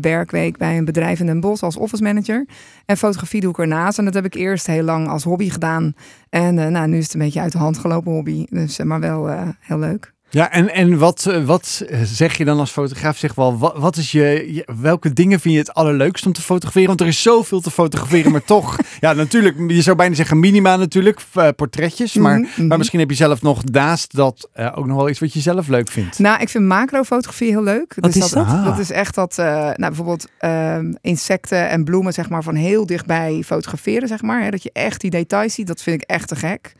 [0.00, 2.46] werkweek bij een bedrijf in Den Bosch als office manager.
[2.86, 3.98] En fotografie doe ik ernaast.
[3.98, 5.94] En dat heb ik eerst heel lang als hobby gedaan.
[6.28, 8.46] En nou, nu is het een beetje uit de hand gelopen hobby.
[8.50, 9.28] Dus, maar wel
[9.60, 10.12] heel leuk.
[10.32, 13.18] Ja, en, en wat, eh, wat zeg je dan als fotograaf?
[13.18, 16.40] Zeg wel, wat, wat is je, je- welke dingen vind je het allerleukst om te
[16.42, 16.88] fotograferen?
[16.88, 20.76] Want er is zoveel te fotograferen, maar toch, ja, natuurlijk, je zou bijna zeggen minima
[20.76, 22.14] natuurlijk, eh, portretjes.
[22.14, 22.66] Maar, Mhm, mhm.
[22.66, 25.40] maar misschien heb je zelf nog naast dat eh, ook nog wel iets wat je
[25.40, 26.18] zelf leuk vindt.
[26.18, 27.94] Nou, ik vind macrofotografie heel leuk.
[27.96, 28.64] Wat is dat?
[28.64, 32.86] Dat is echt dat, eh, nou, bijvoorbeeld ehm, insecten en bloemen, zeg maar, van heel
[32.86, 34.42] dichtbij fotograferen, zeg maar.
[34.42, 36.72] Hè, dat je echt die details ziet, dat vind ik echt te gek.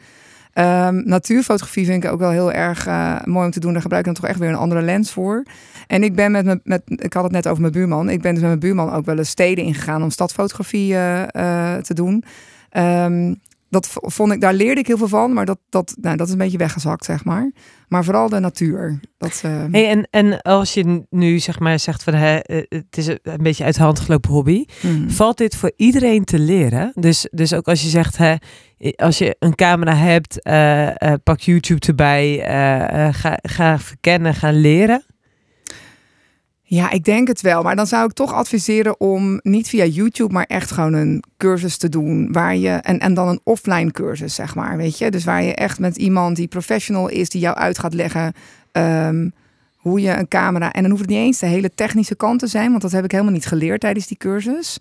[0.53, 3.73] Ehm, natuurfotografie vind ik ook wel heel erg eh, mooi om te doen.
[3.73, 5.45] Daar gebruik ik dan toch echt weer een andere lens voor.
[5.87, 8.11] En ik ben met, met, ik had het net over mijn buurman.
[8.11, 11.23] Ik ben dus met mijn buurman ook wel eens steden ingegaan om stadfotografie eh,
[11.75, 12.25] eh, te doen.
[12.71, 13.35] Ehm,
[13.73, 16.33] dat vond ik, daar leerde ik heel veel van, maar dat, dat, nou, dat is
[16.33, 17.53] een beetje weggezakt, zeg maar.
[17.89, 19.01] Maar vooral de natuur.
[19.19, 22.97] Dat, eh, Hey, en, en als je nu zeg maar zegt van hè, eh, het
[22.97, 25.09] is een beetje uit de hand gelopen hobby, mhm.
[25.09, 26.93] valt dit voor iedereen te leren?
[26.95, 28.35] Dus, dus ook als je zegt, hè,
[28.97, 32.39] als je een camera hebt, eh, pak YouTube erbij,
[33.13, 35.05] ga, ga verkennen, ga leren.
[36.75, 37.63] Ja, ik denk het wel.
[37.63, 41.77] Maar dan zou ik toch adviseren om niet via YouTube, maar echt gewoon een cursus
[41.77, 42.33] te doen.
[42.33, 44.77] Waar je, en, en dan een offline cursus, zeg maar.
[44.77, 45.11] Weet je?
[45.11, 48.33] Dus waar je echt met iemand die professional is, die jou uit gaat leggen.
[48.73, 49.29] ehm,
[49.77, 50.73] hoe je een camera.
[50.73, 53.05] En dan hoeft het niet eens de hele technische kant te zijn, want dat heb
[53.05, 54.79] ik helemaal niet geleerd tijdens die cursus.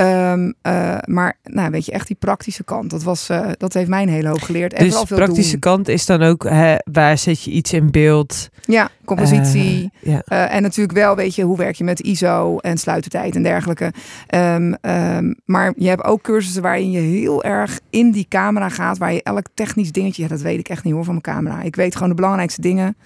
[0.00, 2.90] Ehm, eh, maar nou, weet je, echt die praktische kant.
[2.90, 4.72] Dat, was, eh, dat heeft mij een hele hoop geleerd.
[4.72, 5.60] En dus veel praktische doen.
[5.60, 8.48] kant is dan ook, hè, waar zet je iets in beeld?
[8.64, 9.90] Ja, compositie.
[10.02, 13.92] Eh, en natuurlijk wel, weet je, hoe werk je met ISO en sluitertijd en dergelijke.
[14.26, 18.98] Ehm, ehm, maar je hebt ook cursussen waarin je heel erg in die camera gaat,
[18.98, 21.62] waar je elk technisch dingetje, ja, dat weet ik echt niet hoor van mijn camera.
[21.62, 22.96] Ik weet gewoon de belangrijkste dingen.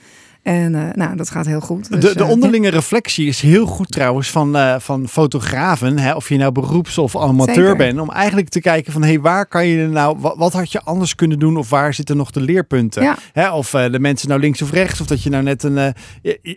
[0.44, 1.90] En eh, nou, dat gaat heel goed.
[1.90, 6.12] Dus, De, de eh, onderlinge reflectie is heel goed trouwens van, eh, van fotografen, hè,
[6.12, 7.76] of je nou beroeps- of amateur Zeker.
[7.76, 10.80] bent, om eigenlijk te kijken van hey, waar kan je nou, wat, wat had je
[10.83, 13.02] anders kunnen doen of waar zitten nog de leerpunten?
[13.02, 13.16] Ja.
[13.33, 15.94] Hè, of de mensen nou links of rechts, of dat je nou net een,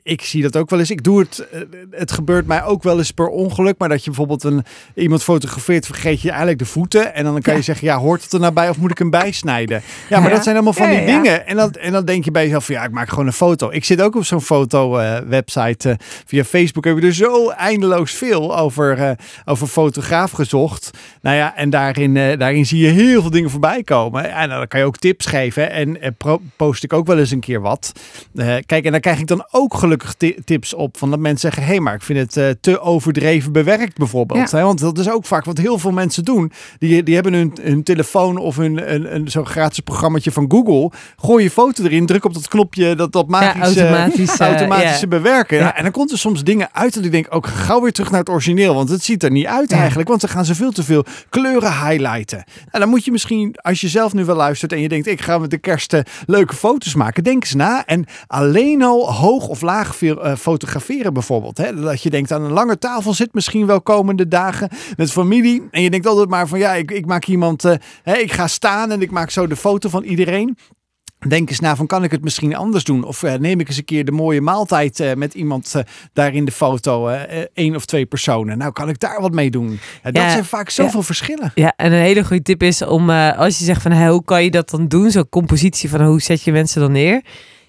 [0.04, 1.48] ik, zie dat ook wel eens, ik doe het,
[1.92, 4.64] het gebeurt mij ook wel eens per ongeluk, maar dat je bijvoorbeeld een,
[4.96, 8.34] iemand fotografeert, vergeet je eigenlijk de voeten en dan kan je zeggen, ja, hoort het
[8.34, 9.82] er nou bij of moet ik hem bijsnijden?
[10.10, 10.36] Ja, maar Ja.
[10.36, 11.48] dat zijn allemaal van die dingen.
[11.48, 13.70] En dan, en dan denk je bij jezelf, van, ja, ik maak gewoon een foto.
[13.78, 15.98] Ik zit ook op zo'n foto-website.
[16.26, 19.12] via Facebook heb je er zo eindeloos veel over, eh,
[19.46, 20.92] over fotograaf gezocht.
[21.22, 24.32] Nou ja, en daarin, eh, daarin zie je heel veel dingen voorbij komen.
[24.34, 25.72] En dan kan je ook tips geven.
[25.72, 26.12] En eh,
[26.56, 27.92] post ik ook wel eens een keer wat.
[28.36, 30.98] Eh, kijk, en daar krijg ik dan ook gelukkig ti- tips op.
[30.98, 34.52] Van dat mensen zeggen, hé, hey, maar ik vind het eh, te overdreven bewerkt bijvoorbeeld.
[34.52, 34.58] Ja.
[34.58, 34.64] Hè?
[34.64, 36.52] Want dat is ook vaak wat heel veel mensen doen.
[36.80, 40.92] Die, die hebben hun, hun telefoon of hun, een, een, zo'n gratis programmaatje van Google.
[41.18, 45.08] Gooi je foto erin, druk op dat knopje, dat, dat magische, automatisch, automatische ja.
[45.08, 45.58] bewerken.
[45.58, 45.76] Ja.
[45.76, 48.20] En dan komt er soms dingen uit en ik denk ook gauw weer terug naar
[48.20, 48.74] het origineel.
[48.74, 50.10] Want het ziet er niet uit eigenlijk.
[50.10, 52.44] Want ze gaan ze veel te veel kleuren highlighten.
[52.70, 55.22] En dan moet je misschien, als je zelf nu wel luistert en je denkt, ik
[55.22, 57.24] ga met de kerst eh, leuke foto's maken.
[57.24, 57.86] Denk eens na.
[57.86, 61.58] En alleen al hoog of laag veel, eh, fotograferen bijvoorbeeld.
[61.58, 61.82] Hè?
[61.82, 65.68] Dat je denkt aan een lange tafel zit misschien wel komende dagen met familie.
[65.72, 68.48] En je denkt altijd maar van ja, ik, ik maak iemand, eh, hè, ik ga
[68.48, 70.58] staan en ik maak zo de foto van iedereen.
[71.28, 73.04] Denk eens na van kan ik het misschien anders doen?
[73.04, 76.34] Of eh, neem ik eens een keer de mooie maaltijd eh, met iemand eh, daar
[76.34, 77.08] in de foto.
[77.54, 78.58] één of twee personen.
[78.58, 79.70] Nou, kan ik daar wat mee doen?
[80.04, 81.52] Ja, dat Ja, zijn vaak zoveel verschillen.
[81.56, 84.24] Ja, en een hele goede tip is om, eh, als je zegt van hè, hoe
[84.24, 87.22] kan je dat dan doen, zo'n compositie van hoe zet je mensen dan neer.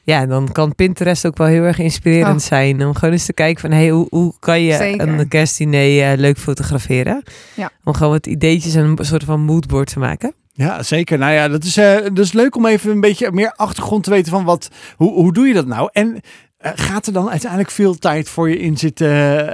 [0.02, 2.46] Ja, dan kan Pinterest ook wel heel erg inspirerend Oh.
[2.46, 2.86] zijn.
[2.86, 5.08] Om gewoon eens te kijken van hey, hoe, hoe kan je Zeker.
[5.08, 7.22] een kerstdiner eh, leuk fotograferen.
[7.54, 7.70] Ja.
[7.84, 10.34] Om gewoon wat ideetjes en een soort van moodboard te maken.
[10.58, 11.18] Ja, zeker.
[11.18, 14.10] Nou ja, dat is, eh, dat is leuk om even een beetje meer achtergrond te
[14.10, 15.88] weten van wat, hoe, hoe doe je dat nou?
[15.92, 16.20] En
[16.56, 19.08] eh, gaat er dan uiteindelijk veel tijd voor je in zitten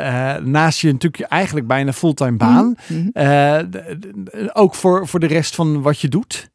[0.05, 2.75] eh, naast je natuurlijk eigenlijk bijna fulltime baan?
[2.87, 3.65] Mhm.
[3.71, 6.51] D- ook voor, voor de rest van wat je doet?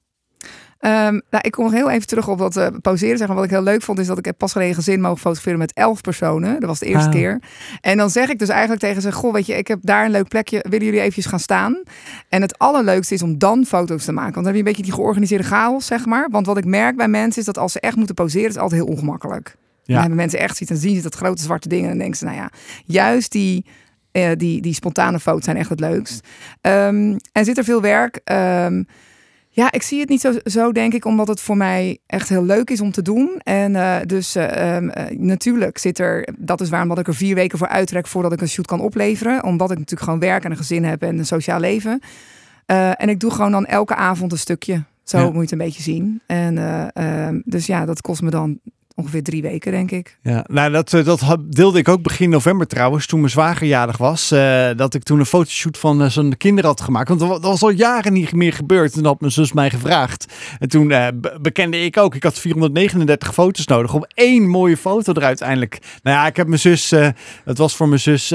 [0.79, 3.17] Ehm, nou, ik kom nog heel even terug op dat uh, poseren.
[3.17, 3.35] Zeggen.
[3.35, 5.73] Wat ik heel leuk vond, is dat ik heb pas geleden gezin mogen fotograferen met
[5.73, 6.59] elf personen.
[6.59, 7.13] Dat was de eerste Ah.
[7.15, 7.39] keer.
[7.81, 10.11] En dan zeg ik dus eigenlijk tegen ze: Goh, weet je, ik heb daar een
[10.11, 10.65] leuk plekje.
[10.69, 11.83] Willen jullie eventjes gaan staan?
[12.29, 14.33] En het allerleukste is om dan foto's te maken.
[14.33, 16.27] Want dan heb je een beetje die georganiseerde chaos, zeg maar.
[16.31, 18.63] Want wat ik merk bij mensen is dat als ze echt moeten poseren, is het
[18.63, 19.45] altijd heel ongemakkelijk.
[19.45, 19.99] Dan Ja.
[19.99, 21.83] hebben mensen echt ziet en zien ze dat grote zwarte dingen.
[21.83, 22.49] En dan denken ze, nou ja,
[22.85, 23.65] juist die,
[24.11, 26.27] eh, die, die spontane foto's zijn echt het leukst.
[26.61, 28.19] Ehm, en zit er veel werk?
[28.23, 28.83] Ehm,
[29.59, 32.43] ja, ik zie het niet zo, zo, denk ik, omdat het voor mij echt heel
[32.43, 33.39] leuk is om te doen.
[33.43, 37.15] En eh, dus eh, ehm, eh, natuurlijk zit er, dat is waarom dat ik er
[37.15, 39.43] vier weken voor uittrek voordat ik een shoot kan opleveren.
[39.43, 42.01] Omdat ik natuurlijk gewoon werk en een gezin heb en een sociaal leven.
[42.65, 44.83] En ik doe gewoon dan elke avond een stukje.
[45.09, 45.23] Zo Ja.
[45.23, 46.21] moet je het een beetje zien.
[46.25, 46.87] En eh,
[47.27, 48.59] ehm, dus ja, dat kost me dan
[48.99, 50.17] ongeveer drie weken, denk ik.
[50.23, 53.97] Ja, nou dat, eh, dat deelde ik ook begin november trouwens, toen mijn zwager jarig
[53.97, 54.31] was.
[54.31, 57.07] eh, dat ik toen een fotoshoot van eh, zijn kinderen had gemaakt.
[57.07, 58.93] Want dat wa- dat was al jaren niet meer gebeurd.
[58.95, 60.25] En dat had mijn zus mij gevraagd.
[60.59, 65.13] En toen be- bekende ik ook, ik had 439 foto's nodig om één mooie foto
[65.13, 65.79] er uiteindelijk.
[66.03, 66.89] Nou ja, ik heb mijn zus,
[67.45, 68.31] het was voor mijn zus,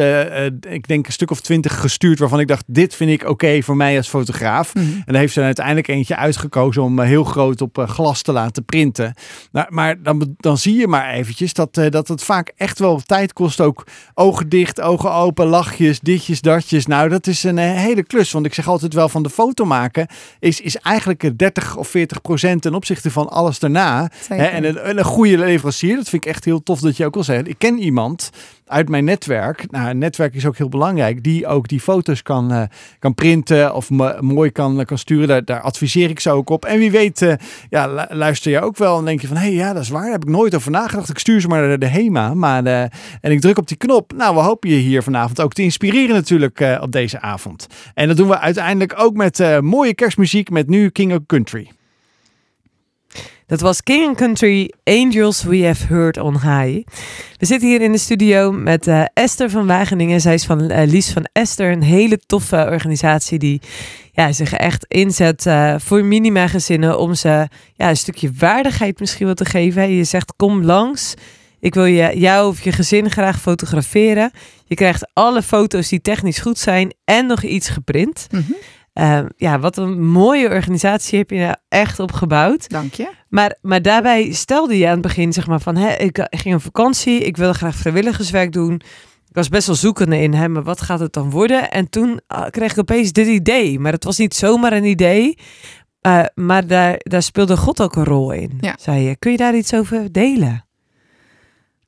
[0.69, 2.19] ik denk een stuk of twintig gestuurd.
[2.19, 4.75] Waarvan ik dacht, dit vind ik oké voor mij als fotograaf.
[4.75, 9.15] En daar heeft ze uiteindelijk eentje uitgekozen om heel groot op glas te laten printen.
[9.53, 13.01] Nou, maar dan, dan zie je maar eventjes dat, eh, dat het vaak echt wel
[13.07, 13.61] tijd kost.
[13.61, 16.87] Ook ogen dicht, ogen open, lachjes, ditjes, datjes.
[16.87, 18.33] Nou, dat is een eh, hele klus.
[18.33, 20.07] Want ik zeg altijd wel van de foto maken
[20.41, 24.11] is, is eigenlijk eh, 30 of 40 procent ten opzichte van alles daarna.
[24.29, 27.05] Hè, en een, en een goede leverancier, dat vind ik echt heel tof dat je
[27.05, 27.49] ook al zegt.
[27.49, 28.31] Ik ken iemand
[28.67, 29.71] uit mijn netwerk.
[29.71, 31.23] Nou, een netwerk is ook heel belangrijk.
[31.23, 32.63] Die ook die foto's kan, eh,
[32.99, 35.29] kan printen of mo- mooi kan, kan sturen.
[35.29, 36.65] Daar, daar adviseer ik ze ook op.
[36.65, 37.37] En wie weet,
[37.71, 39.37] ja, lu- luister je ook wel en denk je van...
[39.37, 40.11] hé, hey, ja, dat is waar.
[40.11, 41.09] Heb ik nooit over nagedacht.
[41.09, 42.35] Ik stuur ze maar naar de HEMA.
[42.35, 42.81] Maar, eh,
[43.21, 44.13] en ik druk op die knop.
[44.17, 47.67] Nou, we hopen je hier vanavond ook te inspireren natuurlijk eh, op deze avond.
[47.95, 51.71] En dat doen we uiteindelijk ook met eh, mooie kerstmuziek met nu King of Country.
[53.47, 56.87] Dat was King Country Angels We Have Heard on High.
[57.39, 60.21] We zitten hier in de studio met eh, Esther van Wageningen.
[60.21, 63.61] Zij is van eh, Lies van Esther, een hele toffe organisatie die
[64.13, 69.35] ja, zich echt inzet eh, voor minima-gezinnen om ze ja, een stukje waardigheid misschien wel
[69.35, 69.91] te geven.
[69.91, 71.15] Je zegt kom langs.
[71.61, 74.31] Ik wil je, jou of je gezin graag fotograferen.
[74.65, 78.27] Je krijgt alle foto's die technisch goed zijn en nog iets geprint.
[78.31, 78.53] Mhm.
[78.95, 82.69] Eh, ja, wat een mooie organisatie heb je nou echt opgebouwd.
[82.69, 83.11] Dank je.
[83.29, 86.63] Maar, maar daarbij stelde je aan het begin zeg maar van, hè, ik, ging op
[86.63, 88.75] vakantie, ik wilde graag vrijwilligerswerk doen.
[89.29, 91.71] Ik was best wel zoekende in, hè, maar wat gaat het dan worden?
[91.71, 93.79] En toen ah, kreeg ik opeens dit idee.
[93.79, 95.39] Maar het was niet zomaar een idee,
[96.01, 98.77] eh, maar daar, daar speelde God ook een rol in, Ja.
[98.81, 99.17] zei je.
[99.17, 100.65] Kun je daar iets over delen?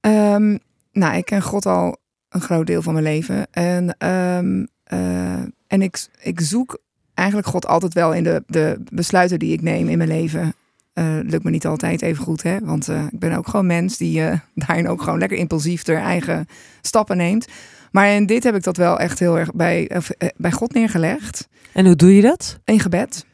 [0.01, 0.57] Ehm,
[0.93, 1.97] nou, ik ken God al
[2.29, 3.47] een groot deel van mijn leven.
[3.51, 6.85] En, ehm, eh, en ik, ik zoek
[7.17, 10.55] eigenlijk God altijd wel in de, de besluiten die ik neem in mijn leven.
[10.93, 12.59] Eh, lukt me niet altijd even goed, hè?
[12.63, 15.97] Want eh, ik ben ook gewoon mens die eh, daarin ook gewoon lekker impulsief er
[15.97, 16.47] eigen
[16.81, 17.47] stappen neemt.
[17.91, 19.91] Maar in dit heb ik dat wel echt heel erg bij,
[20.37, 21.49] bij God neergelegd.
[21.73, 22.59] En hoe doe je dat?
[22.65, 23.27] In gebed.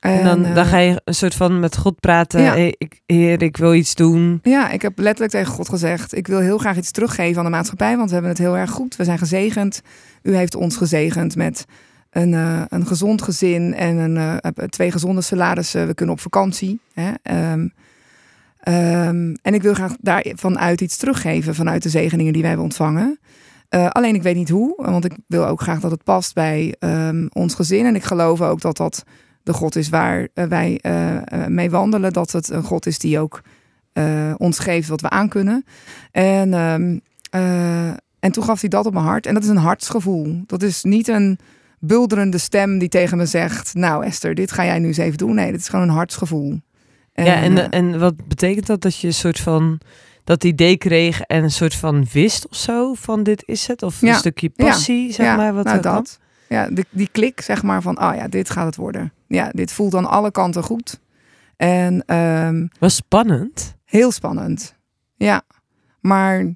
[0.00, 2.42] En, dan, dan ga je een soort van met God praten.
[2.42, 2.52] Ja.
[2.52, 4.38] Hey, ik, heer, ik wil iets doen.
[4.42, 7.50] Ja, ik heb letterlijk tegen God gezegd: Ik wil heel graag iets teruggeven aan de
[7.50, 8.96] maatschappij, want we hebben het heel erg goed.
[8.96, 9.80] We zijn gezegend.
[10.22, 11.64] U heeft ons gezegend met
[12.12, 15.86] een, eh, een gezond gezin en een, eh, twee gezonde salarissen.
[15.86, 16.80] We kunnen op vakantie.
[16.94, 17.12] Hè?
[17.22, 17.68] Ehm,
[18.60, 23.18] ehm, en ik wil graag daarvanuit iets teruggeven vanuit de zegeningen die wij hebben ontvangen.
[23.68, 26.74] Eh, alleen ik weet niet hoe, want ik wil ook graag dat het past bij
[26.78, 27.86] ehm, ons gezin.
[27.86, 29.04] En ik geloof ook dat dat
[29.42, 30.80] de God is waar wij
[31.48, 32.12] mee wandelen.
[32.12, 33.42] Dat het een God is die ook
[34.36, 35.64] ons geeft wat we aankunnen.
[36.10, 36.52] En,
[38.20, 39.26] en toen gaf hij dat op mijn hart.
[39.26, 40.42] En dat is een hartsgevoel.
[40.46, 41.38] Dat is niet een
[41.84, 43.74] bulderende stem die tegen me zegt...
[43.74, 45.34] nou Esther, dit ga jij nu eens even doen.
[45.34, 46.60] Nee, dit is gewoon een hartsgevoel.
[47.14, 48.80] ja, en, eh, en wat betekent dat?
[48.80, 49.80] Dat je een soort van
[50.24, 53.82] dat idee kreeg en een soort van wist of zo van dit is het?
[53.82, 55.54] Of een stukje passie, zeg ja, maar.
[55.54, 56.18] Wat nou, dat.
[56.48, 59.12] Ja, die, die klik zeg maar van, oh ja, dit gaat het worden.
[59.26, 61.00] Ja, dit voelt aan alle kanten goed.
[61.56, 63.76] En ehm, Was spannend.
[63.84, 64.74] Heel spannend.
[65.16, 65.42] Ja.
[66.00, 66.54] Maar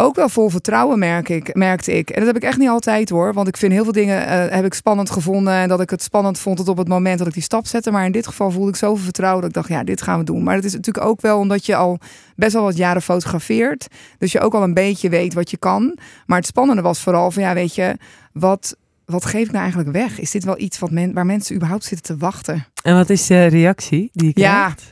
[0.00, 2.10] ook wel vol vertrouwen merk ik, merkte ik.
[2.10, 3.32] En dat heb ik echt niet altijd hoor.
[3.34, 5.52] Want ik vind heel veel dingen eh, heb ik spannend gevonden.
[5.54, 7.90] En dat ik het spannend vond tot op het moment dat ik die stap zette.
[7.90, 10.24] Maar in dit geval voelde ik zoveel vertrouwen dat ik dacht, ja, dit gaan we
[10.24, 10.42] doen.
[10.42, 11.98] Maar dat is natuurlijk ook wel omdat je al
[12.36, 13.86] best wel wat jaren fotografeert.
[14.18, 15.98] Dus je ook al een beetje weet wat je kan.
[16.26, 17.96] Maar het spannende was vooral van, ja, weet je,
[18.32, 20.20] wat, wat geef ik nou eigenlijk weg?
[20.20, 22.66] Is dit wel iets wat men, waar mensen überhaupt zitten te wachten?
[22.82, 24.58] En wat is de reactie die je Ja.
[24.58, 24.84] krijgt?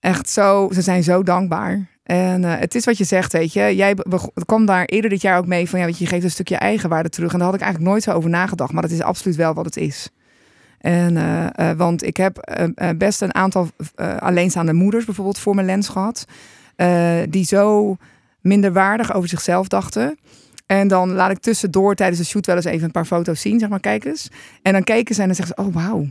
[0.00, 1.88] Echt zo, ze zijn zo dankbaar.
[2.10, 3.76] En eh, het is wat je zegt, weet je.
[3.76, 3.94] Jij
[4.46, 7.08] kwam daar eerder dit jaar ook mee van, ja, weet je, geeft een stukje eigenwaarde
[7.08, 7.32] terug.
[7.32, 8.72] En daar had ik eigenlijk nooit zo over nagedacht.
[8.72, 10.10] Maar dat is absoluut wel wat het is.
[10.78, 12.62] En, uh, want ik heb
[12.96, 13.68] best een aantal
[14.18, 16.26] alleenstaande moeders bijvoorbeeld voor mijn lens gehad.
[17.28, 17.96] die zo
[18.40, 20.18] minderwaardig over zichzelf dachten.
[20.66, 23.58] En dan laat ik tussendoor tijdens de shoot wel eens even een paar foto's zien,
[23.58, 24.30] zeg maar, kijk eens.
[24.62, 26.06] En dan kijken ze en dan zeggen ze, oh wauw.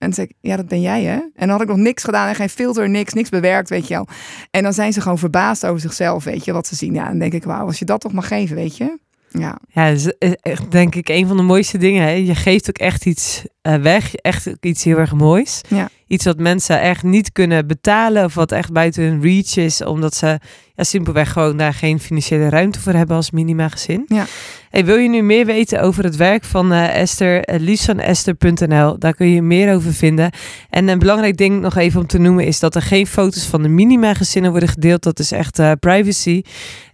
[0.00, 1.14] En dan zeg ik, ja, dat ben jij hè?
[1.14, 3.94] En dan had ik nog niks gedaan en geen filter, niks, niks bewerkt, weet je
[3.94, 4.06] wel.
[4.50, 6.94] En dan zijn ze gewoon verbaasd over zichzelf, weet je, wat ze zien.
[6.94, 8.98] Ja, dan denk ik, wauw, als je dat toch mag geven, weet je.
[9.28, 12.02] Ja, ja dat is echt, denk ik een van de mooiste dingen.
[12.02, 12.10] Hè?
[12.10, 15.60] Je geeft ook echt iets uh, weg, echt iets heel erg moois.
[15.68, 15.88] Ja.
[16.06, 20.14] Iets wat mensen echt niet kunnen betalen of wat echt buiten hun reach is, omdat
[20.14, 20.38] ze
[20.74, 24.04] ja, simpelweg gewoon daar geen financiële ruimte voor hebben als minima gezin.
[24.06, 24.26] Ja.
[24.70, 27.60] Hey, wil je nu meer weten over het werk van uh, Esther?
[27.60, 30.30] Uh, daar kun je meer over vinden.
[30.70, 33.62] En een belangrijk ding nog even om te noemen is dat er geen foto's van
[33.62, 35.02] de minima gezinnen worden gedeeld.
[35.02, 36.42] Dat is echt uh, privacy.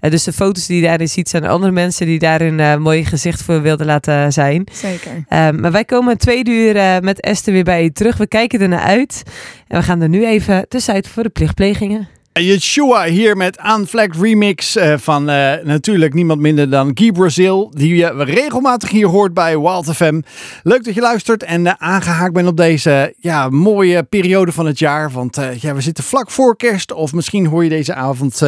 [0.01, 3.43] dus de foto's die je daarin ziet zijn andere mensen die daar een mooi gezicht
[3.43, 4.67] voor wilden laten zijn.
[4.73, 5.25] Zeker.
[5.29, 8.17] Ehm, maar wij komen twee uur met Esther weer bij je terug.
[8.17, 9.23] We kijken er naar uit.
[9.69, 12.16] En we gaan er nu even tussenuit voor de plichtplegingen.
[12.39, 17.71] Yeshua hier met Unflagged Remix uh, van uh, natuurlijk niemand minder dan Guy Brazil.
[17.75, 20.21] Die je regelmatig hier hoort bij Wild FM.
[20.63, 24.79] Leuk dat je luistert en uh, aangehaakt bent op deze ja, mooie periode van het
[24.79, 25.11] jaar.
[25.11, 26.93] Want ja, we zitten vlak voor kerst.
[26.93, 28.43] Of misschien hoor je deze avond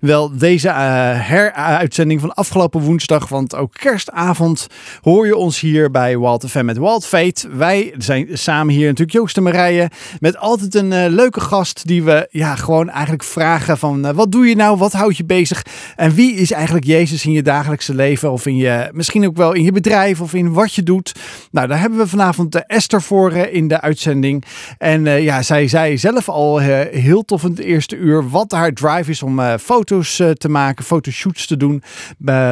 [0.00, 3.28] wel deze heruitzending van afgelopen woensdag.
[3.28, 4.66] Want ook kerstavond
[5.00, 7.08] hoor je ons hier bij Wild FM met Wild.
[7.52, 9.90] Wij zijn samen hier natuurlijk Joost en Marije.
[10.20, 14.46] Met altijd een leuke gast die we ja, gewoon eigenlijk vragen van uh, wat doe
[14.46, 15.64] je nou, wat houdt je bezig
[15.96, 19.52] en wie is eigenlijk Jezus in je dagelijkse leven of in je, misschien ook wel
[19.52, 21.14] in je bedrijf of in wat je doet.
[21.50, 24.44] Nou, daar hebben we vanavond Esther voor uh, in de uitzending.
[24.78, 29.10] En ja, zij zei zelf al heel tof in het eerste uur wat haar drive
[29.10, 31.82] is om foto's te maken, fotoshoots te doen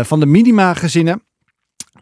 [0.03, 1.23] van de minima gezinnen.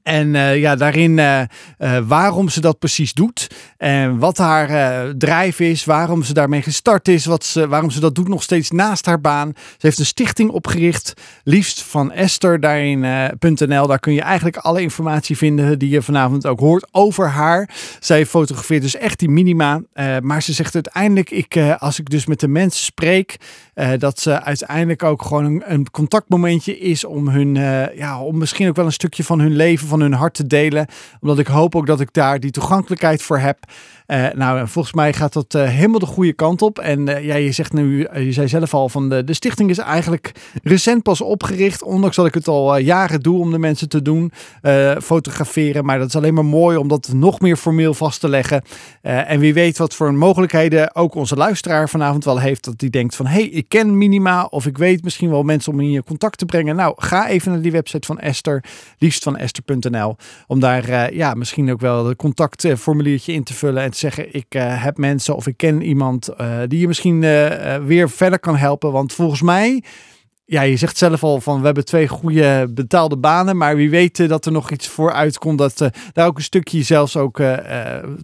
[0.08, 1.40] En uh, ja, daarin uh,
[1.78, 3.50] uh, waarom ze dat precies doet.
[3.76, 4.68] En wat haar
[5.16, 5.84] drijf is.
[5.84, 7.24] Waarom ze daarmee gestart is.
[7.24, 9.52] Wat ze, waarom ze dat doet nog steeds naast haar baan.
[9.54, 11.12] Ze heeft een stichting opgericht.
[11.44, 13.86] Liefst van Esther daarin.nl.
[13.86, 17.70] Daar kun je eigenlijk alle informatie vinden die je vanavond ook hoort over haar.
[18.00, 19.80] Zij fotografeert dus echt die minima.
[20.22, 23.36] maar ze zegt uiteindelijk, ik, als ik dus met de mensen spreek.
[23.98, 27.54] dat ze uiteindelijk ook gewoon een, een contactmomentje is om hun,
[27.96, 29.88] ja, om misschien ook wel een stukje van hun leven.
[29.88, 30.86] Van hun hart te delen.
[31.20, 33.58] Omdat ik hoop ook dat ik daar die toegankelijkheid voor heb.
[34.08, 36.78] Uh, nou, volgens mij gaat dat uh, helemaal de goede kant op.
[36.78, 40.32] En ja, je zegt nu, je zei zelf al van de, de stichting is eigenlijk
[40.62, 41.82] recent pas opgericht.
[41.82, 44.32] Ondanks dat ik het al jaren doe om de mensen te doen,
[45.02, 45.84] fotograferen.
[45.84, 48.62] Maar dat is alleen maar mooi om dat nog meer formeel vast te leggen.
[49.02, 52.64] en wie weet wat voor mogelijkheden ook onze luisteraar vanavond wel heeft.
[52.64, 54.44] Dat die denkt van, hé, hey, ik ken Minima.
[54.44, 56.76] Of ik weet misschien wel mensen om in je contact te brengen.
[56.76, 58.64] Nou, ga even naar die website van Esther,
[58.98, 60.16] liefst van Esther.nl.
[60.46, 63.82] Om daar ja, misschien ook wel een contactformuliertje in te vullen.
[63.82, 67.76] En zeggen, ik uh, heb mensen of ik ken iemand uh, die je misschien uh,
[67.76, 68.92] weer verder kan helpen.
[68.92, 69.82] Want volgens mij,
[70.50, 74.28] ja, je zegt zelf al van we hebben twee goede betaalde banen, maar wie weet
[74.28, 77.40] dat er nog iets voor uitkomt dat daar ook een stukje zelfs ook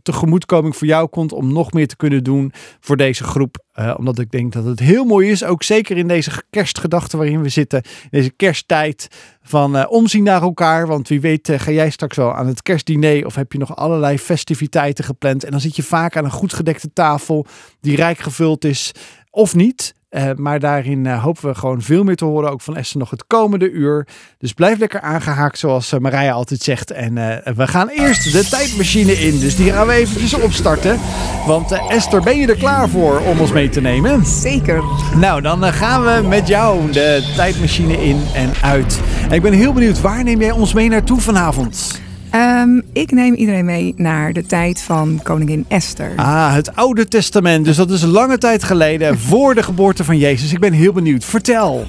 [0.03, 3.65] tegemoetkoming voor jou komt om nog meer te kunnen doen voor deze groep.
[3.97, 7.49] omdat ik denk dat het heel mooi is, ook zeker in deze kerstgedachten waarin we
[7.49, 9.09] zitten, deze kersttijd,
[9.47, 10.87] van uh, omzien naar elkaar.
[10.87, 13.77] Want wie weet uh, ga jij straks wel aan het kerstdiner of heb je nog
[13.77, 15.45] allerlei festiviteiten gepland.
[15.45, 17.47] En dan zit je vaak aan een goed gedekte tafel
[17.81, 18.93] die rijk gevuld is
[19.31, 19.95] of niet.
[20.15, 23.11] Uh, maar daarin uh, hopen we gewoon veel meer te horen, ook van Esther nog
[23.11, 24.07] het komende uur.
[24.39, 26.91] Dus blijf lekker aangehaakt, zoals uh, Marija altijd zegt.
[26.91, 27.15] En
[27.57, 30.99] we gaan eerst de tijdmachine in, dus die gaan we eventjes opstarten.
[31.47, 34.27] Want Esther, ben je er klaar voor om ons mee te nemen?
[34.27, 34.83] Zeker.
[35.17, 39.01] Nou, dan gaan we met jou de tijdmachine in en uit.
[39.29, 42.03] En ik ben heel benieuwd, waar neem jij ons mee naartoe vanavond?
[42.35, 46.13] Um, ik neem iedereen mee naar de tijd van koningin Esther.
[46.17, 47.65] Ah, het Oude Testament.
[47.65, 50.53] Dus dat is lange tijd geleden, voor de geboorte van Jezus.
[50.53, 51.25] Ik ben heel benieuwd.
[51.25, 51.87] Vertel.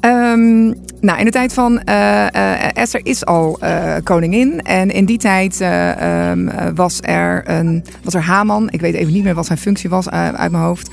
[0.00, 4.60] Um, nou, in de tijd van uh, uh, Esther is al uh, koningin.
[4.60, 8.70] En in die tijd um, was, er een, was er Haman.
[8.70, 10.90] Ik weet even niet meer wat zijn functie was uit mijn hoofd.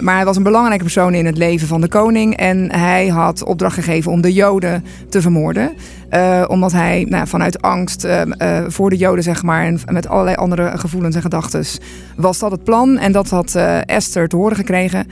[0.00, 2.36] maar hij was een belangrijke persoon in het leven van de koning.
[2.36, 5.72] En hij had opdracht gegeven om de Joden te vermoorden.
[6.48, 8.06] omdat hij nou, vanuit angst
[8.66, 11.64] voor de Joden, zeg maar, en met allerlei andere gevoelens en gedachten,
[12.16, 12.98] was dat het plan.
[12.98, 13.54] En dat had
[13.86, 15.06] Esther te horen gekregen.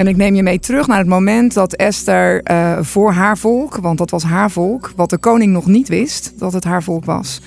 [0.00, 3.76] En ik neem je mee terug naar het moment dat Esther uh, voor haar volk,
[3.76, 7.04] want dat was haar volk, wat de koning nog niet wist dat het haar volk
[7.04, 7.40] was,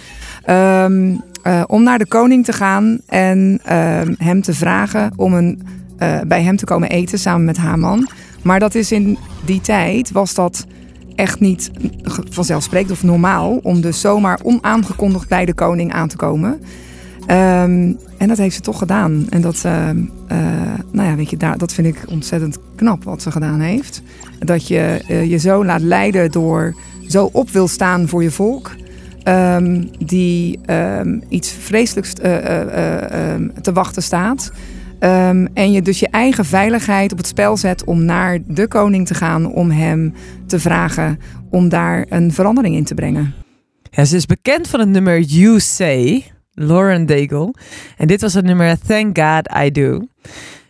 [0.49, 5.61] um, uh, om naar de koning te gaan en uh, hem te vragen om een,
[5.99, 8.09] uh, bij hem te komen eten samen met Haman.
[8.41, 10.65] Maar dat is in die tijd, was dat
[11.15, 11.71] echt niet
[12.29, 16.61] vanzelfsprekend of normaal om dus zomaar onaangekondigd bij de koning aan te komen.
[17.27, 19.25] Ehm, en dat heeft ze toch gedaan.
[19.29, 19.97] En dat, ehm,
[20.27, 20.37] eh,
[20.91, 24.01] nou ja, weet je, daar, dat vind ik ontzettend knap wat ze gedaan heeft.
[24.39, 26.75] Dat je eh, je zo laat leiden door
[27.07, 28.71] zo op wil staan voor je volk.
[29.23, 30.59] ehm, die
[31.29, 32.31] iets vreselijks eh,
[33.61, 34.51] te wachten staat.
[35.53, 39.13] En je dus je eigen veiligheid op het spel zet om naar de koning te
[39.13, 39.45] gaan.
[39.45, 40.13] Om hem
[40.45, 41.19] te vragen
[41.49, 43.33] om daar een verandering in te brengen.
[43.91, 46.23] Ja, ze is bekend van het nummer You Say,
[46.53, 47.53] Lauren Daigle.
[47.97, 50.07] En dit was het nummer Thank God I Do.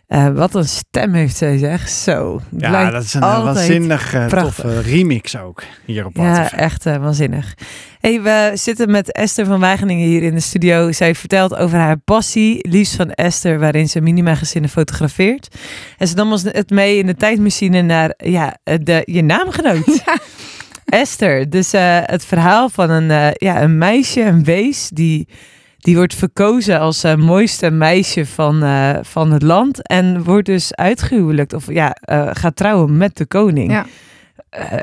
[0.06, 1.88] Eh, wat een stem heeft zij, zeg.
[1.88, 2.40] Zo.
[2.56, 7.54] Ja, dat is een eh, waanzinnig eh, toffe remix ook hier op Ja, echt waanzinnig.
[8.00, 10.92] Hey, we zitten met Esther van Wageningen hier in de studio.
[10.92, 15.56] Zij vertelt over haar passie, liefst van Esther, waarin ze minima-gezinnen fotografeert.
[15.98, 20.02] En ze nam ons het mee in de tijdmachine naar ja, de, je naamgenoot.
[20.84, 21.50] Esther.
[21.50, 25.28] Dus eh, het verhaal van een, eh, ja, een meisje, een wees, die,
[25.84, 29.86] die wordt verkozen als eh, mooiste meisje van, eh, van het land.
[29.86, 33.70] En wordt dus uitgehuwelijkt, of ja, eh, gaat trouwen met de koning.
[33.70, 33.86] Ja.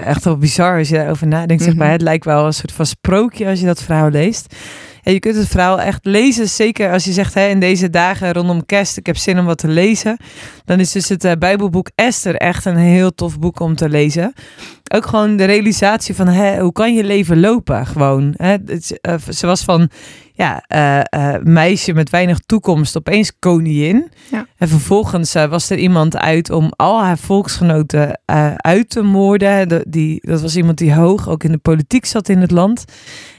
[0.05, 1.63] Echt wel bizar als je daarover nadenkt.
[1.63, 1.81] zeg Mhm.
[1.81, 1.91] maar.
[1.91, 4.55] Het lijkt wel een soort van sprookje als je dat verhaal leest.
[5.03, 8.33] En je kunt het verhaal echt lezen, zeker als je zegt hè, in deze dagen
[8.33, 10.17] rondom kerst, ik heb zin om wat te lezen.
[10.65, 14.33] Dan is dus het Bijbelboek Esther echt een heel tof boek om te lezen.
[14.93, 18.33] Ook gewoon de realisatie van hè, hoe kan je leven lopen gewoon.
[18.37, 18.55] Hè?
[19.01, 19.89] Eh, ze was van
[20.33, 24.11] ja, eh, eh, meisje met weinig toekomst opeens koningin.
[24.31, 24.45] Ja.
[24.57, 28.21] En vervolgens was er iemand uit om al haar volksgenoten
[28.55, 29.67] uit te moorden.
[29.67, 32.85] De, die, dat was iemand die hoog ook in de politiek zat in het land.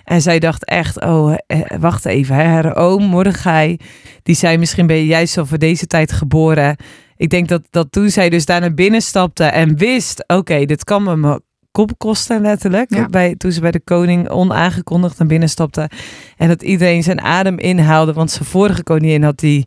[0.04, 1.34] En zij dacht echt, oh,
[1.78, 2.34] wacht even.
[2.34, 3.76] Hè, haar oom Mordechai,
[4.22, 6.76] die zei misschien ben je juist al voor deze tijd geboren.
[7.22, 10.84] Ik denk dat, dat toen zij dus daar naar binnen stapte en wist, oké, dit
[10.84, 12.94] kan me mijn kop kosten letterlijk.
[12.94, 13.06] Ja.
[13.06, 15.90] Bij, toen ze bij de koning onaangekondigd naar binnen stapte.
[16.36, 19.66] En dat iedereen zijn adem inhaalde, want zijn vorige koningin had die...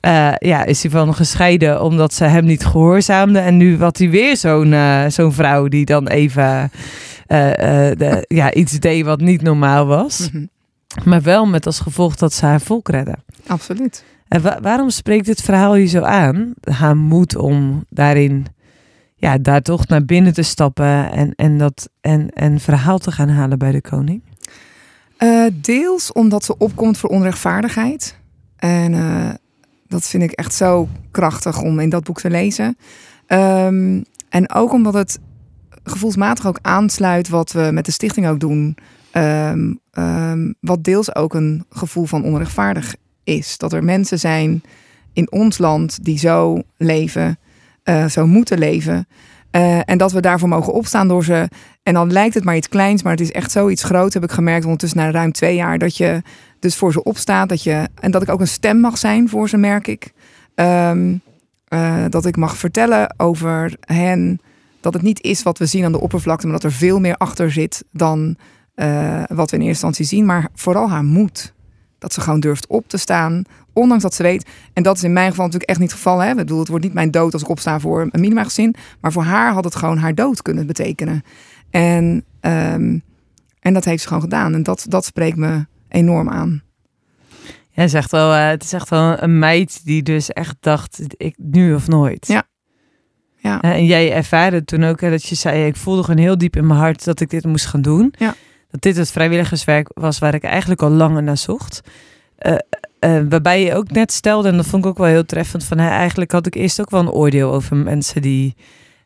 [0.00, 3.38] eh, ja, is hij van gescheiden omdat ze hem niet gehoorzaamde.
[3.38, 6.70] En nu had hij weer zo'n eh, zo'n vrouw die dan even
[7.26, 7.50] eh,
[7.96, 10.30] de, ja, iets deed wat niet normaal was.
[10.32, 10.44] Mhm.
[11.04, 13.24] Maar wel met als gevolg dat ze haar volk redden.
[13.46, 14.04] Absoluut.
[14.38, 16.54] Waarom spreekt dit verhaal je zo aan?
[16.60, 18.46] Haar moed om daarin,
[19.14, 23.28] ja, daar toch naar binnen te stappen en, en, dat, en, en verhaal te gaan
[23.28, 24.22] halen bij de koning?
[25.16, 28.18] Eh, deels omdat ze opkomt voor onrechtvaardigheid.
[28.56, 29.30] En eh,
[29.88, 32.76] dat vind ik echt zo krachtig om in dat boek te lezen.
[33.26, 35.18] Ehm, en ook omdat het
[35.84, 38.76] gevoelsmatig ook aansluit wat we met de stichting ook doen.
[39.10, 42.94] Ehm, ehm, wat deels ook een gevoel van onrechtvaardig
[43.30, 43.58] is.
[43.58, 44.62] Dat er mensen zijn
[45.12, 47.38] in ons land die zo leven,
[47.82, 49.08] eh, zo moeten leven.
[49.50, 51.48] Eh, en dat we daarvoor mogen opstaan door ze.
[51.82, 54.14] En dan lijkt het maar iets kleins, maar het is echt zoiets groots.
[54.14, 56.22] Heb ik gemerkt ondertussen na ruim twee jaar dat je
[56.58, 57.48] dus voor ze opstaat.
[57.48, 60.12] Dat je, en dat ik ook een stem mag zijn voor ze, merk ik.
[60.54, 61.14] Ehm,
[61.68, 64.40] eh, dat ik mag vertellen over hen.
[64.80, 67.16] Dat het niet is wat we zien aan de oppervlakte, maar dat er veel meer
[67.16, 68.36] achter zit dan
[69.28, 70.26] wat we in eerste instantie zien.
[70.26, 71.54] Maar vooral haar moed.
[72.00, 73.42] Dat ze gewoon durft op te staan,
[73.72, 74.48] ondanks dat ze weet.
[74.72, 76.18] En dat is in mijn geval natuurlijk echt niet het geval.
[76.18, 76.30] Hè?
[76.30, 78.74] Ik bedoel, het wordt niet mijn dood als ik opsta voor een minimagezin.
[79.00, 81.22] Maar voor haar had het gewoon haar dood kunnen betekenen.
[81.70, 82.98] En, ehm,
[83.60, 84.54] en dat heeft ze gewoon gedaan.
[84.54, 86.62] En dat, dat spreekt me enorm aan.
[87.70, 91.00] Ja, is echt wel, eh, het is echt wel een meid die dus echt dacht,
[91.16, 92.26] ik, nu of nooit.
[92.26, 92.42] Ja.
[93.36, 93.60] Ja.
[93.60, 96.56] Eh, En jij ervaarde toen ook hè, dat je zei, ik voelde gewoon heel diep
[96.56, 98.14] in mijn hart dat ik dit moest gaan doen.
[98.18, 98.34] Ja.
[98.70, 101.80] Dat dit het vrijwilligerswerk was waar ik eigenlijk al langer naar zocht.
[102.38, 102.54] Eh,
[102.98, 105.78] eh, waarbij je ook net stelde, en dat vond ik ook wel heel treffend, van
[105.78, 108.54] hè, eigenlijk had ik eerst ook wel een oordeel over mensen die,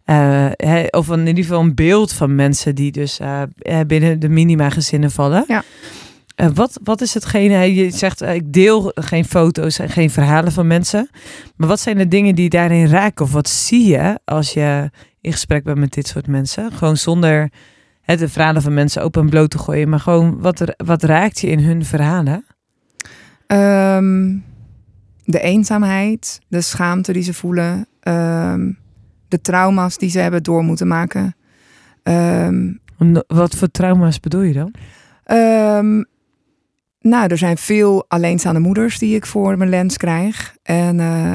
[0.04, 3.20] hè, of in ieder geval een beeld van mensen die dus
[3.86, 5.44] binnen de minima gezinnen vallen.
[5.48, 5.62] Ja.
[6.54, 10.66] Wat, wat is hetgene, hè, je zegt ik deel geen foto's en geen verhalen van
[10.66, 11.10] mensen,
[11.56, 13.24] maar wat zijn de dingen die daarin raken?
[13.24, 14.90] Of wat zie je als je
[15.20, 16.72] in gesprek bent met dit soort mensen?
[16.72, 17.50] Gewoon zonder
[18.04, 21.02] hè, de verhalen van mensen open en bloot te gooien, maar gewoon wat, er, wat
[21.02, 22.44] raakt je in hun verhalen?
[23.46, 24.36] Ehm,
[25.24, 28.72] de eenzaamheid, de schaamte die ze voelen, ehm,
[29.28, 31.36] de trauma's die ze hebben door moeten maken.
[32.02, 32.72] Ehm,
[33.26, 34.74] Wat voor trauma's bedoel je dan?
[37.00, 40.56] Nou, er zijn veel alleenstaande moeders die ik voor mijn lens krijg.
[40.62, 41.34] En eh,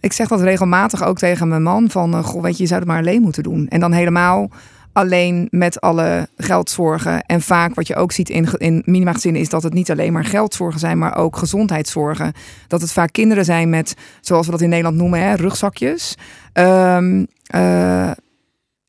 [0.00, 2.14] ik zeg dat regelmatig ook tegen mijn man van...
[2.14, 3.68] eh, goh, weet je, je zou het maar alleen moeten doen.
[3.68, 4.50] En dan helemaal
[4.92, 7.22] alleen met alle geldzorgen.
[7.22, 9.40] En vaak wat je ook ziet in, in minimagezinnen...
[9.40, 12.32] is dat het niet alleen maar geldzorgen zijn, maar ook gezondheidszorgen.
[12.66, 16.16] Dat het vaak kinderen zijn met, zoals we dat in Nederland noemen, hè, rugzakjes.
[16.52, 18.10] Ehm, eh,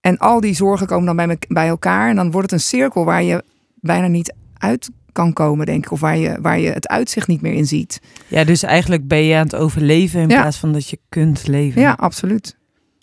[0.01, 2.10] en al die zorgen komen dan bij, me- bij elkaar.
[2.10, 3.43] En dan wordt het een cirkel waar je
[3.76, 5.91] bijna niet uit kan komen, denk ik.
[5.91, 7.99] Of waar je, waar je het uitzicht niet meer in ziet.
[8.28, 10.41] Ja, dus eigenlijk ben je aan het overleven in Ja.
[10.41, 11.82] plaats van dat je kunt leven.
[11.82, 12.57] Ja, absoluut.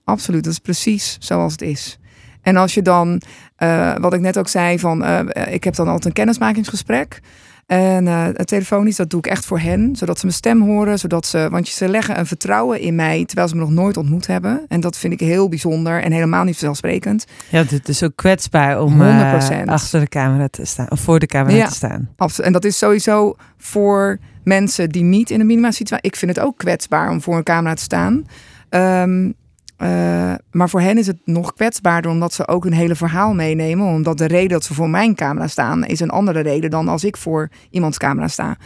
[0.05, 0.45] Absoluut.
[0.45, 1.99] Dat is precies zoals het is.
[2.43, 3.21] En als je dan,
[3.57, 7.21] eh, wat ik net ook zei, van eh, ik heb dan altijd een kennismakingsgesprek.
[7.67, 11.27] En het telefonisch, dat doe ik echt voor hen, zodat ze mijn stem horen, zodat
[11.27, 14.65] ze, want ze leggen een vertrouwen in mij terwijl ze me nog nooit ontmoet hebben.
[14.69, 17.25] En dat vind ik heel bijzonder en helemaal niet vanzelfsprekend.
[17.51, 19.65] Ja, het is ook kwetsbaar om eh, 100%.
[19.69, 20.91] achter de camera te staan.
[20.91, 21.67] Of voor de camera Ja.
[21.67, 22.09] te staan.
[22.17, 22.47] Absoluut.
[22.47, 26.07] En dat is sowieso voor mensen die niet in de minima situatie.
[26.11, 28.25] Ik vind het ook kwetsbaar om voor een camera te staan.
[28.69, 29.31] Ehm,
[29.77, 33.87] eh, maar voor hen is het nog kwetsbaarder omdat ze ook een hele verhaal meenemen.
[33.87, 37.05] Omdat de reden dat ze voor mijn camera staan is een andere reden dan als
[37.05, 38.57] ik voor iemands camera sta.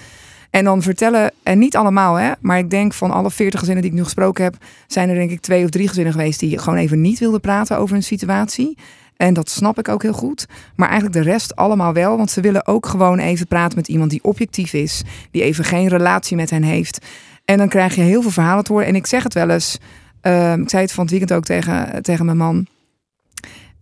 [0.50, 3.92] En dan vertellen, en niet allemaal hè, maar ik denk van alle 40 gezinnen die
[3.92, 4.56] ik nu gesproken heb,
[4.86, 7.78] zijn er denk ik twee of drie gezinnen geweest die gewoon even niet wilden praten
[7.78, 8.78] over een situatie.
[9.16, 10.46] En dat snap ik ook heel goed.
[10.76, 12.16] Maar eigenlijk de rest allemaal wel.
[12.16, 15.02] Want ze willen ook gewoon even praten met iemand die objectief is.
[15.30, 17.06] Die even geen relatie met hen heeft.
[17.44, 18.86] En dan krijg je heel veel verhalen te horen.
[18.86, 19.78] En ik zeg het wel eens.
[20.20, 22.66] Ehm, ik zei het van het weekend ook tegen, tegen mijn man.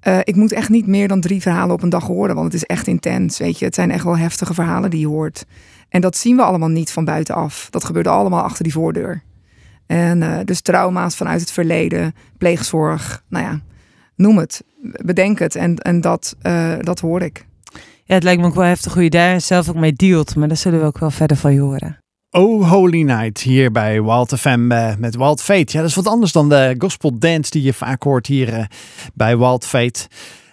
[0.01, 2.35] Eh, ik moet echt niet meer dan drie verhalen op een dag horen.
[2.35, 3.39] Want het is echt intens.
[3.39, 5.45] Weet je, het zijn echt wel heftige verhalen die je hoort.
[5.89, 7.67] En dat zien we allemaal niet van buitenaf.
[7.71, 9.23] Dat gebeurde allemaal achter die voordeur.
[9.87, 13.61] En eh, dus trauma's vanuit het verleden, pleegzorg, nou ja,
[14.17, 14.65] noem het.
[15.05, 15.57] Bedenk het.
[15.57, 17.47] En, en dat, eh, dat hoor ik.
[18.05, 20.37] Ja, het lijkt me ook wel heftig hoe je daar zelf ook mee dealt.
[20.37, 21.99] Maar daar zullen we ook wel verder van je horen.
[22.31, 25.73] Oh Holy Night hier bij Wild FM eh, met Wild Fate.
[25.73, 28.65] Ja, dat is wat anders dan de gospel dance die je vaak hoort hier eh,
[29.15, 30.09] bij Wild Fate.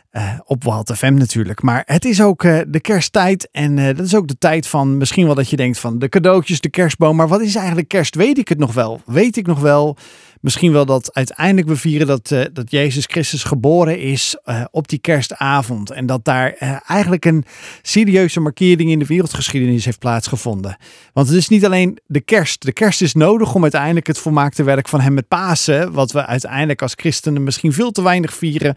[0.10, 1.62] Eh, op Wild FM natuurlijk.
[1.62, 3.50] Maar het is ook de kersttijd.
[3.52, 6.62] En dat is ook de tijd van misschien wel dat je denkt van de cadeautjes,
[6.62, 7.16] de kerstboom.
[7.16, 8.16] Maar wat is eigenlijk kerst?
[8.16, 9.02] Weet ik het nog wel?
[9.06, 9.98] Weet ik nog wel?
[10.46, 14.88] Misschien wel dat uiteindelijk we vieren dat, eh, dat Jezus Christus geboren is eh, op
[14.88, 15.92] die kerstavond.
[15.92, 17.46] En dat daar eh, eigenlijk een
[17.82, 20.78] serieuze markering in de wereldgeschiedenis heeft plaatsgevonden.
[21.14, 22.66] Want het is niet alleen de kerst.
[22.66, 26.26] De kerst is nodig om uiteindelijk het volmaakte werk van hem met Pasen, wat we
[26.26, 28.76] uiteindelijk als christenen misschien veel te weinig vieren,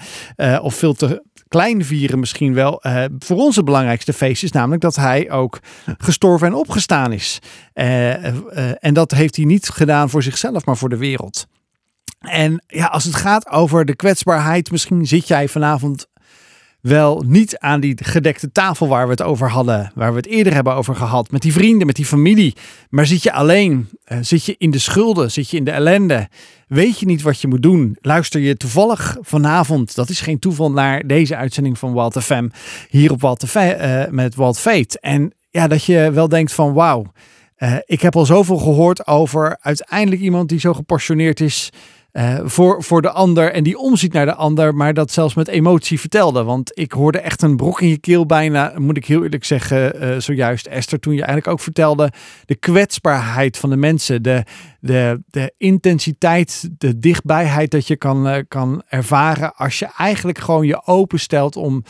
[0.62, 2.82] of veel te klein vieren misschien wel,
[3.18, 5.58] voor ons het belangrijkste feest is namelijk dat hij ook
[5.98, 7.38] gestorven en opgestaan is.
[7.72, 11.46] En dat heeft hij niet gedaan voor zichzelf, maar voor de wereld.
[12.18, 16.06] En ja, als het gaat over de kwetsbaarheid, misschien zit jij vanavond
[16.80, 20.54] wel niet aan die gedekte tafel waar we het over hadden, waar we het eerder
[20.54, 22.56] hebben over gehad, met die vrienden, met die familie.
[22.90, 23.88] Maar zit je alleen?
[24.04, 25.30] Eh, zit je in de schulden?
[25.30, 26.28] Zit je in de ellende?
[26.66, 27.96] Weet je niet wat je moet doen?
[28.00, 32.48] Luister je toevallig vanavond, dat is geen toeval, naar deze uitzending van Walt FM
[32.88, 35.00] hier op Walt eh, met Walt Fate.
[35.00, 37.12] En ja, dat je wel denkt van wauw,
[37.54, 41.70] eh, ik heb al zoveel gehoord over uiteindelijk iemand die zo gepassioneerd is
[42.12, 45.48] eh, voor, voor de ander en die omziet naar de ander, maar dat zelfs met
[45.48, 46.44] emotie vertelde.
[46.44, 50.00] Want ik hoorde echt een brok in je keel bijna, moet ik heel eerlijk zeggen,
[50.00, 52.12] eh, zojuist Esther, toen je eigenlijk ook vertelde
[52.44, 54.44] de kwetsbaarheid van de mensen, de,
[54.80, 60.66] de, de intensiteit, de dichtbijheid dat je kan, eh, kan ervaren als je eigenlijk gewoon
[60.66, 61.84] je openstelt om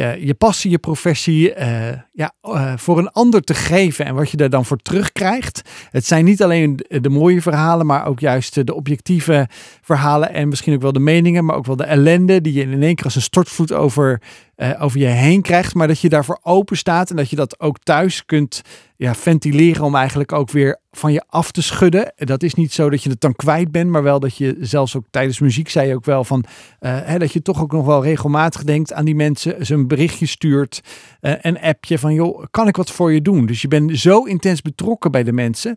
[0.00, 4.30] eh, je passie, je professie eh, ja, eh, voor een ander te geven en wat
[4.30, 5.62] je daar dan voor terugkrijgt.
[5.90, 9.48] Het zijn niet alleen de, de mooie verhalen, maar ook juist de objectieve
[9.82, 12.82] verhalen en misschien ook wel de meningen, maar ook wel de ellende die je in
[12.82, 14.20] één keer als een stortvloed over,
[14.62, 17.60] eh, over je heen krijgt, maar dat je daarvoor open staat en dat je dat
[17.60, 18.62] ook thuis kunt
[18.96, 22.12] ja, ventileren om eigenlijk ook weer van je af te schudden.
[22.16, 24.96] Dat is niet zo dat je het dan kwijt bent, maar wel dat je zelfs
[24.96, 26.44] ook tijdens muziek zei je ook wel van
[26.78, 29.88] eh, hè, dat je toch ook nog wel regelmatig denkt aan die mensen, ze een
[29.88, 30.80] berichtje stuurt,
[31.20, 33.46] eh, een appje van joh, kan ik wat voor je doen?
[33.46, 35.76] Dus je bent zo intens betrokken bij de mensen.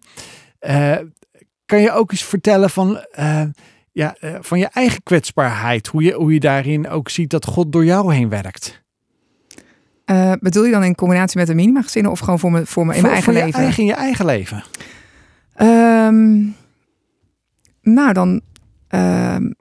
[1.65, 3.05] Kan je ook eens vertellen van,
[3.95, 7.71] ja, eh, van je eigen kwetsbaarheid, hoe je, hoe je daarin ook ziet dat God
[7.71, 8.83] door jou heen werkt?
[10.05, 12.85] Eh, bedoel je dan in combinatie met de minima gezinnen of gewoon voor me, voor
[12.85, 13.59] me in Voor- mijn eigen voor je leven?
[13.63, 14.63] eigen, in je eigen leven.
[15.53, 16.41] Ehm,
[17.93, 18.41] nou, dan.
[18.87, 19.51] ehm,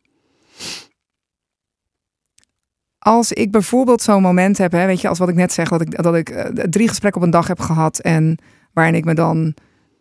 [2.98, 5.80] als ik bijvoorbeeld zo'n moment heb, hè, weet je, als wat ik net zeg, dat
[5.80, 8.38] ik, dat ik eh, drie gesprekken op een dag heb gehad en
[8.72, 9.54] waarin ik me dan,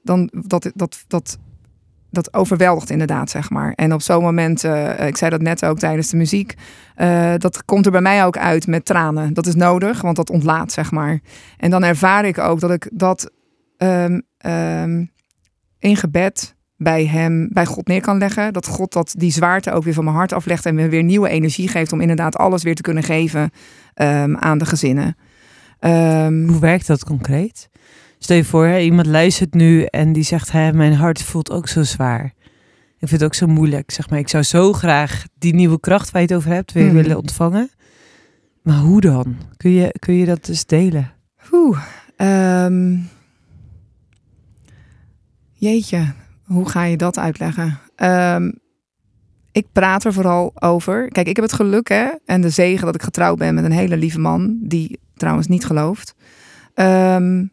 [0.03, 1.38] dan dat, dat, dat,
[2.14, 3.74] dat overweldigt inderdaad, zeg maar.
[3.76, 6.53] En op zo'n moment, eh, ik zei dat net ook tijdens de muziek,
[6.95, 9.34] eh, dat komt er bij mij ook uit met tranen.
[9.34, 11.20] Dat is nodig, want dat ontlaat, zeg maar.
[11.57, 13.32] En dan ervaar ik ook dat ik dat
[13.78, 15.05] ehm, ehm,
[15.80, 18.53] in gebed bij hem, bij God neer kan leggen.
[18.53, 21.30] Dat God dat die zwaarte ook weer van mijn hart aflegt en me weer nieuwe
[21.30, 23.51] energie geeft om inderdaad alles weer te kunnen geven
[23.93, 25.18] ehm, aan de gezinnen.
[26.47, 27.70] Hoe werkt dat concreet?
[28.24, 31.67] Stel je voor, hè, iemand luistert nu en die zegt: hè, Mijn hart voelt ook
[31.67, 32.34] zo zwaar.
[32.99, 33.91] Ik vind het ook zo moeilijk.
[33.91, 36.86] Zeg maar, ik zou zo graag die nieuwe kracht waar je het over hebt weer
[36.86, 36.93] Mhm.
[36.95, 37.69] willen ontvangen.
[38.61, 39.36] Maar hoe dan?
[39.57, 41.11] Kun je, kun je dat dus delen?
[41.51, 41.82] Oeh,
[42.15, 42.97] Ehm,
[45.53, 46.13] jeetje,
[46.43, 47.80] hoe ga je dat uitleggen?
[47.95, 48.51] Ehm,
[49.51, 51.07] ik praat er vooral over.
[51.07, 53.71] Kijk, ik heb het geluk hè, en de zegen dat ik getrouwd ben met een
[53.71, 56.15] hele lieve man, die trouwens niet gelooft.
[56.74, 57.45] Ehm,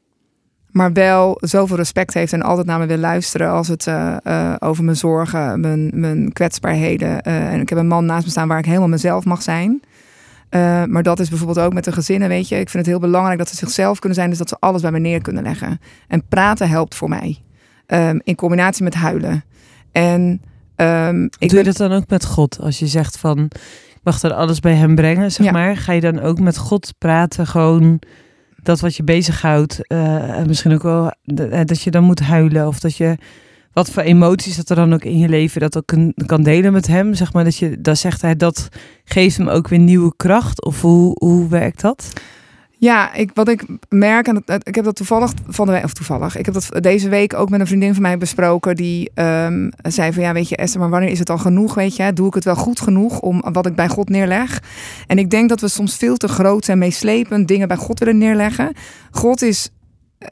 [0.73, 4.55] maar wel zoveel respect heeft en altijd naar me wil luisteren als het uh, uh,
[4.59, 7.09] over mijn zorgen, mijn, mijn kwetsbaarheden.
[7.09, 9.83] Uh, en ik heb een man naast me staan waar ik helemaal mezelf mag zijn.
[10.89, 12.55] maar dat is bijvoorbeeld ook met de gezinnen, weet je.
[12.55, 14.91] Ik vind het heel belangrijk dat ze zichzelf kunnen zijn, dus dat ze alles bij
[14.91, 15.81] me neer kunnen leggen.
[16.09, 17.39] En praten helpt voor mij.
[17.87, 19.45] Um, in combinatie met huilen.
[19.93, 20.43] En
[20.77, 22.61] um, ik Doe je dat dan ook met God?
[22.61, 23.39] Als je zegt van,
[23.95, 25.53] ik mag dan alles bij hem brengen, zeg ja.
[25.53, 25.77] maar.
[25.77, 28.01] Ga je dan ook met God praten, gewoon
[28.63, 31.13] dat wat je bezighoudt, uh, misschien ook wel
[31.65, 33.17] dat je dan moet huilen of dat je
[33.73, 36.73] wat voor emoties dat er dan ook in je leven dat ook kan, kan delen
[36.73, 38.69] met hem, zeg maar dat je dat zegt hij dat
[39.05, 42.13] geeft hem ook weer nieuwe kracht of hoe hoe werkt dat?
[42.81, 46.45] Ja, ik, wat ik merk, en ik heb dat toevallig van de of toevallig, ik
[46.45, 48.77] heb dat deze week ook met een vriendin van mij besproken.
[48.77, 51.75] Die um, zei van ja, weet je, Esther, maar wanneer is het al genoeg?
[51.75, 54.63] Weet je, doe ik het wel goed genoeg om wat ik bij God neerleg?
[55.07, 58.19] En ik denk dat we soms veel te groot en meeslepend dingen bij God willen
[58.19, 58.73] neerleggen.
[59.11, 59.71] God is,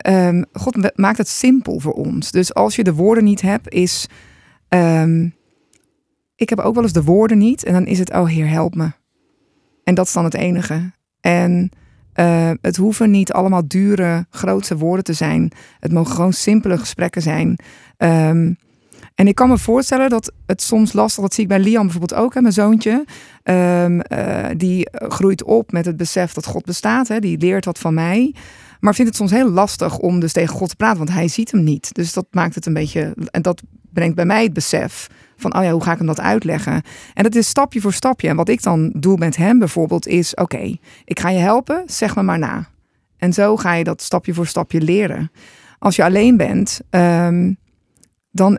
[0.07, 2.31] um, God maakt het simpel voor ons.
[2.31, 4.07] Dus als je de woorden niet hebt, is.
[4.69, 5.35] Um,
[6.37, 7.65] ik heb ook wel eens de woorden niet.
[7.65, 8.91] En dan is het, oh Heer, help me.
[9.85, 10.93] En dat is dan het enige.
[11.21, 11.71] En
[12.21, 15.53] uh, het hoeven niet allemaal dure, grootse woorden te zijn.
[15.81, 17.59] Het mogen gewoon simpele gesprekken zijn.
[17.99, 18.57] Um,
[19.15, 22.21] en ik kan me voorstellen dat het soms lastig, dat zie ik bij Liam bijvoorbeeld
[22.21, 23.05] ook, hè, mijn zoontje.
[23.45, 27.09] Um, uh, die groeit op met het besef dat God bestaat.
[27.09, 28.35] Hè, die leert wat van mij.
[28.81, 31.51] Maar vindt het soms heel lastig om dus tegen God te praten, want hij ziet
[31.51, 31.95] hem niet.
[31.95, 33.15] Dus dat maakt het een beetje.
[33.31, 33.63] En dat
[33.93, 35.07] brengt bij mij het besef
[35.41, 36.83] van, oh ja, hoe ga ik hem dat uitleggen?
[37.15, 38.29] En dat is stapje voor stapje.
[38.29, 42.17] En wat ik dan doe met hem bijvoorbeeld is, oké, ik ga je helpen, zeg
[42.17, 42.69] me maar na.
[43.17, 45.31] En zo ga je dat stapje voor stapje leren.
[45.79, 47.57] Als je alleen bent, um,
[48.31, 48.59] dan,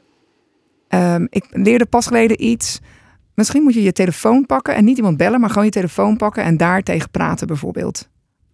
[0.90, 2.80] um, ik leerde pas geleden iets.
[3.34, 6.44] Misschien moet je je telefoon pakken en niet iemand bellen, maar gewoon je telefoon pakken
[6.44, 8.10] en daar tegen praten bijvoorbeeld.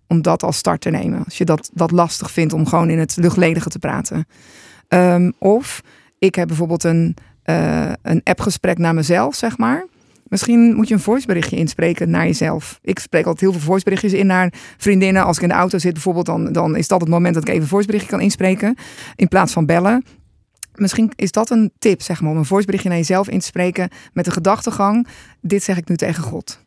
[0.08, 1.24] Om dat als start te nemen.
[1.24, 4.28] Als je dat, dat lastig vindt om gewoon in het luchtledige te praten.
[4.88, 5.82] Um, of
[6.20, 7.16] ik heb bijvoorbeeld een,
[7.46, 9.86] uh, een appgesprek naar mezelf, zeg maar.
[10.28, 12.80] Misschien moet je een voiceberichtje inspreken naar jezelf.
[12.82, 15.24] Ik spreek altijd heel veel voiceberichtjes in naar vriendinnen.
[15.24, 17.50] Als ik in de auto zit bijvoorbeeld, dan, dan is dat het moment dat ik
[17.50, 18.76] even een voiceberichtje kan inspreken.
[19.16, 20.04] In plaats van bellen.
[20.76, 23.90] Misschien is dat een tip, zeg maar, om een voiceberichtje naar jezelf in te spreken
[24.14, 25.08] met de gedachtegang.
[25.42, 26.64] Dit zeg ik nu tegen God.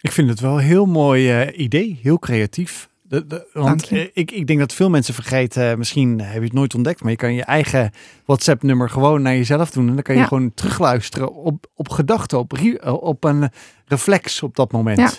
[0.00, 2.88] Ik vind het wel een heel mooi uh, idee, heel creatief.
[3.14, 6.52] De, de, want ik, ik denk dat veel mensen vergeten, uh, misschien heb je het
[6.52, 7.90] nooit ontdekt, maar je kan je eigen
[8.24, 9.88] WhatsApp-nummer gewoon naar jezelf doen.
[9.88, 10.26] En dan kan je ja.
[10.26, 12.52] gewoon terugluisteren op, op gedachten, op,
[13.00, 13.50] op een
[13.86, 14.98] reflex op dat moment.
[14.98, 15.10] Ja.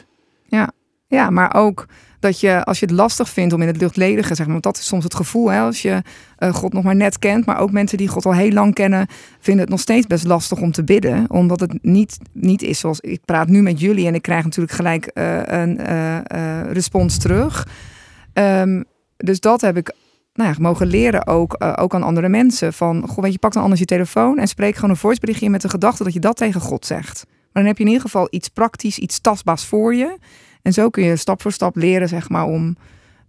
[0.57, 0.71] ja,
[1.07, 1.85] ja, maar ook
[2.26, 4.78] dat je, als je het lastig vindt om in het luchtledige, zeg maar, want dat
[4.78, 6.01] is soms het gevoel, hè, als je
[6.39, 9.07] uh, God nog maar net kent, maar ook mensen die God al heel lang kennen,
[9.39, 12.99] vinden het nog steeds best lastig om te bidden, omdat het niet, niet is zoals
[12.99, 16.17] ik praat nu met jullie en ik krijg natuurlijk gelijk uh, een uh,
[16.71, 17.67] respons terug.
[18.34, 18.84] Um,
[19.17, 19.93] dus dat heb ik
[20.34, 22.73] nou ja, mogen leren ook, ook aan andere mensen.
[22.73, 25.61] Van, goh, weet je, pak dan anders je telefoon en spreek gewoon een voiceberichtje met
[25.61, 27.26] de gedachte dat je dat tegen God zegt.
[27.26, 30.17] Maar dan heb je in ieder geval iets praktisch, iets tastbaars voor je.
[30.66, 32.76] En zo kun je stap voor stap leren, zeg maar, om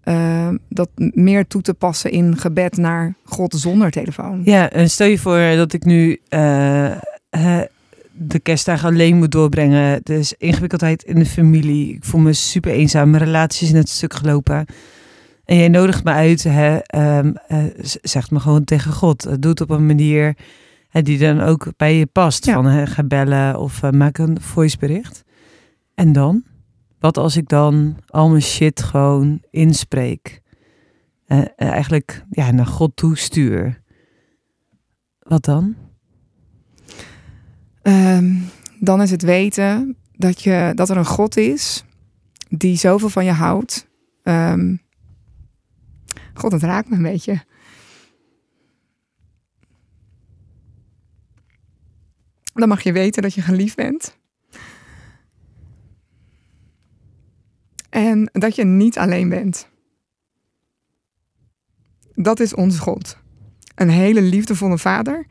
[0.05, 4.41] uh, dat meer toe te passen in gebed naar God zonder telefoon.
[4.45, 6.93] Ja, en stel je voor dat ik nu uh,
[8.13, 10.01] de kerstdagen alleen moet doorbrengen.
[10.03, 11.95] Dus ingewikkeldheid in de familie.
[11.95, 13.11] Ik voel me super eenzaam.
[13.11, 14.67] Mijn relatie is net stuk gelopen.
[15.45, 16.79] En jij nodigt me uit, hè,
[17.19, 17.35] um,
[18.03, 19.43] zegt me gewoon tegen God.
[19.43, 20.37] Doe het op een manier
[20.89, 22.47] hè, die dan ook bij je past.
[22.47, 22.53] Ja.
[22.55, 25.25] Van hè, ga bellen of maak een voicebericht.
[25.95, 26.45] En dan?
[26.99, 30.43] Wat als ik dan al mijn shit gewoon inspreek?
[31.27, 33.83] Uh, eigenlijk ja, naar God toe stuur.
[35.19, 35.77] Wat dan?
[37.83, 38.45] Um,
[38.81, 41.85] dan is het weten dat, je, dat er een God is
[42.49, 43.89] die zoveel van je houdt.
[44.23, 44.83] Um,
[46.35, 47.45] God, het raakt me een beetje.
[52.55, 54.16] Dan mag je weten dat je geliefd bent.
[57.97, 59.69] En dat je niet alleen bent.
[62.15, 63.19] Dat is onze God.
[63.75, 65.27] Een hele liefdevolle vader.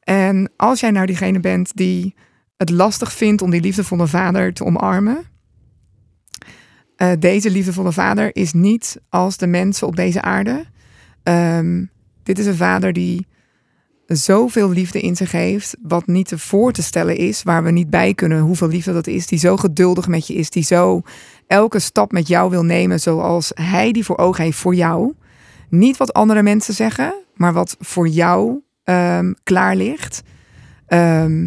[0.00, 2.14] En als jij nou diegene bent die
[2.56, 5.24] het lastig vindt om die liefdevolle vader te omarmen.
[6.96, 10.64] Uh, deze liefdevolle vader is niet als de mensen op deze aarde.
[11.22, 11.90] Um,
[12.22, 13.26] dit is een vader die
[14.06, 17.90] zoveel liefde in zich heeft, wat niet te voor te stellen is, waar we niet
[17.90, 21.02] bij kunnen hoeveel liefde dat is, die zo geduldig met je is, die zo
[21.50, 25.14] elke stap met jou wil nemen zoals hij die voor ogen heeft voor jou.
[25.68, 30.22] Niet wat andere mensen zeggen, maar wat voor jou ehm, klaar ligt.
[30.86, 31.42] Ehm,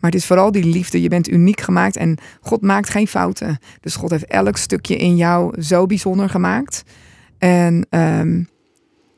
[0.00, 1.02] maar het is vooral die liefde.
[1.02, 3.58] Je bent uniek gemaakt en God maakt geen fouten.
[3.80, 6.82] Dus God heeft elk stukje in jou zo bijzonder gemaakt.
[7.38, 8.42] En ehm,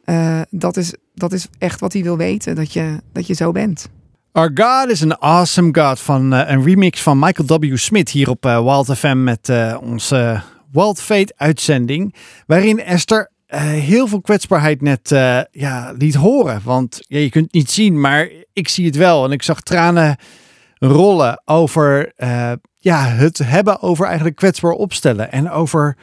[0.04, 3.52] eh, dat, is, dat is echt wat hij wil weten, dat je, dat je zo
[3.52, 3.88] bent.
[4.34, 7.76] Our God is an Awesome God van eh, een remix van Michael W.
[7.76, 12.14] Smith hier op uh, Wild FM met onze Wild Fate uitzending.
[12.46, 15.08] Waarin Esther heel veel kwetsbaarheid net
[15.50, 16.60] ja, liet horen.
[16.64, 19.24] Want je kunt het niet zien, maar ik zie het wel.
[19.24, 20.16] En ik zag tranen
[20.78, 22.12] rollen over
[22.78, 25.32] ja, het hebben over eigenlijk kwetsbaar opstellen.
[25.32, 25.96] En over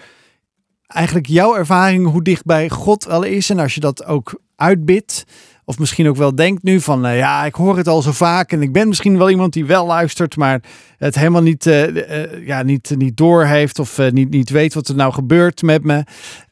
[0.88, 3.50] eigenlijk jouw ervaring hoe dicht bij God wel is.
[3.50, 5.24] En als je dat ook uitbidt.
[5.66, 8.52] Of misschien ook wel denkt nu van, uh, ja, ik hoor het al zo vaak
[8.52, 10.64] en ik ben misschien wel iemand die wel luistert, maar
[10.98, 13.48] het helemaal niet, uh, ja, niet, niet door
[13.80, 16.04] of niet, niet weet wat er nou gebeurt met me.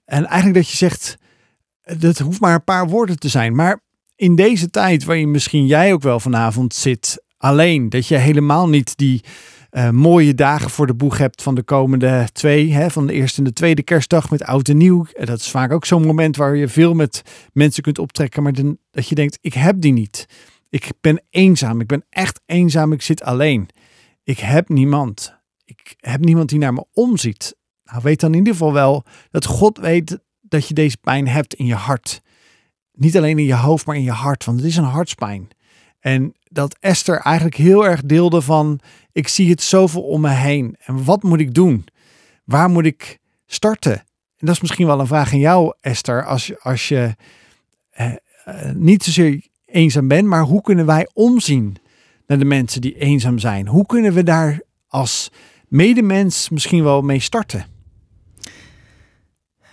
[0.06, 1.18] En eigenlijk dat je zegt,
[1.98, 3.56] dat hoeft maar een paar woorden te zijn.
[3.56, 3.82] Maar
[4.16, 8.98] in deze tijd waarin misschien jij ook wel vanavond zit alleen, dat je helemaal niet
[8.98, 9.24] die
[9.72, 12.74] uh, mooie dagen voor de boeg hebt van de komende twee.
[12.74, 15.06] Hè, van de eerste en de tweede kerstdag met oud en nieuw.
[15.14, 17.22] En dat is vaak ook zo'n moment waar je veel met
[17.54, 18.44] mensen kunt optrekken.
[18.44, 20.26] Maar dan, dat je denkt, ik heb die niet.
[20.70, 21.82] Ik ben eenzaam.
[21.82, 22.92] Ik ben echt eenzaam.
[22.92, 23.70] Ik zit alleen.
[24.24, 25.38] Ik heb niemand.
[25.66, 27.56] Ik heb niemand die naar me omziet.
[27.84, 31.54] Nou, weet dan in ieder geval wel dat God weet dat je deze pijn hebt
[31.54, 32.22] in je hart.
[32.94, 34.46] Niet alleen in je hoofd, maar in je hart.
[34.46, 35.48] Want het is een hartspijn.
[36.00, 38.80] En dat Esther eigenlijk heel erg deelde van,
[39.12, 40.76] ik zie het zoveel om me heen.
[40.80, 41.86] En wat moet ik doen?
[42.44, 43.94] Waar moet ik starten?
[44.38, 47.16] En dat is misschien wel een vraag aan jou, Esther, als je, als je
[47.90, 48.12] eh,
[48.46, 51.78] eh, niet zozeer eenzaam bent, maar hoe kunnen wij omzien
[52.28, 53.68] naar de mensen die eenzaam zijn?
[53.68, 55.32] Hoe kunnen we daar als
[55.68, 57.66] medemens misschien wel mee starten?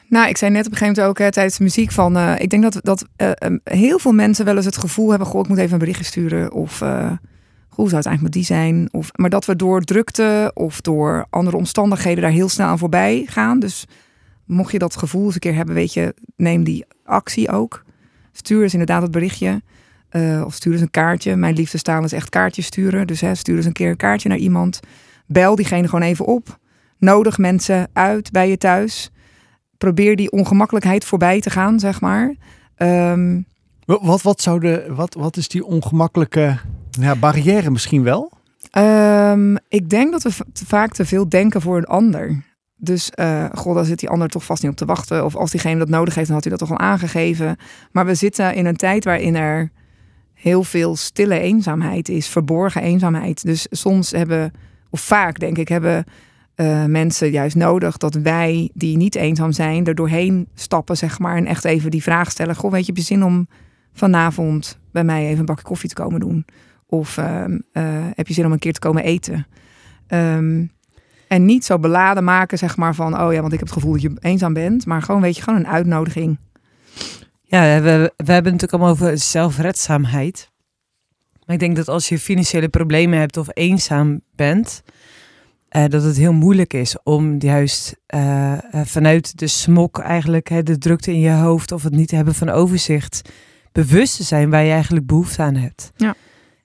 [0.08, 2.16] Nou, ik zei net op een gegeven moment ook hè, tijdens de muziek van...
[2.16, 5.28] Uh, ik denk dat, dat uh, um, heel veel mensen wel eens het gevoel hebben...
[5.28, 6.82] goh, ik moet even een berichtje sturen of...
[7.68, 8.88] Hoe zou het eigenlijk met die zijn?
[8.92, 13.24] Of, maar dat we door drukte of door andere omstandigheden daar heel snel aan voorbij
[13.28, 13.58] gaan.
[13.58, 13.86] Dus
[14.44, 17.84] mocht je dat gevoel eens een keer hebben, weet je, neem die actie ook.
[18.32, 19.62] Stuur eens inderdaad het berichtje.
[20.44, 21.36] Of stuur eens een kaartje.
[21.36, 23.06] Mijn liefste staan is echt kaartjes sturen.
[23.06, 24.80] Dus hè, stuur eens een keer een kaartje naar iemand.
[25.26, 26.58] Bel diegene gewoon even op.
[26.98, 29.10] Nodig mensen uit bij je thuis
[29.78, 32.34] probeer die ongemakkelijkheid voorbij te gaan, zeg maar.
[32.76, 33.46] Um,
[33.84, 36.58] wat, wat, zou de, wat, wat is die ongemakkelijke
[36.90, 38.32] ja, barrière misschien wel?
[38.78, 42.44] Um, ik denk dat we vaak te veel denken voor een ander.
[42.76, 45.24] Dus, uh, god, daar zit die ander toch vast niet op te wachten.
[45.24, 47.56] Of als diegene dat nodig heeft, dan had hij dat toch al aangegeven.
[47.92, 49.70] Maar we zitten in een tijd waarin er
[50.34, 53.44] heel veel stille eenzaamheid is, verborgen eenzaamheid.
[53.44, 54.52] Dus soms hebben,
[54.90, 56.04] of vaak denk ik, hebben
[56.56, 61.36] uh, mensen juist nodig dat wij die niet eenzaam zijn er doorheen stappen, zeg maar.
[61.36, 62.56] En echt even die vraag stellen.
[62.56, 63.48] Goh, weet je, heb je zin om
[63.92, 66.44] vanavond bij mij even een bakje koffie te komen doen?
[66.86, 67.84] Of uh, uh,
[68.14, 69.46] heb je zin om een keer te komen eten?
[70.08, 70.70] Um,
[71.28, 73.20] en niet zo beladen maken, zeg maar, van...
[73.20, 74.86] oh ja, want ik heb het gevoel dat je eenzaam bent.
[74.86, 76.38] Maar gewoon, weet je, gewoon een uitnodiging.
[77.42, 80.50] Ja, we, we hebben het natuurlijk allemaal over zelfredzaamheid.
[81.44, 84.82] Maar ik denk dat als je financiële problemen hebt of eenzaam bent...
[85.76, 90.62] Uh, dat het heel moeilijk is om juist uh, uh, vanuit de smok eigenlijk hè,
[90.62, 93.30] de drukte in je hoofd of het niet hebben van overzicht
[93.72, 95.92] bewust te zijn waar je eigenlijk behoefte aan hebt.
[95.96, 96.14] Ja.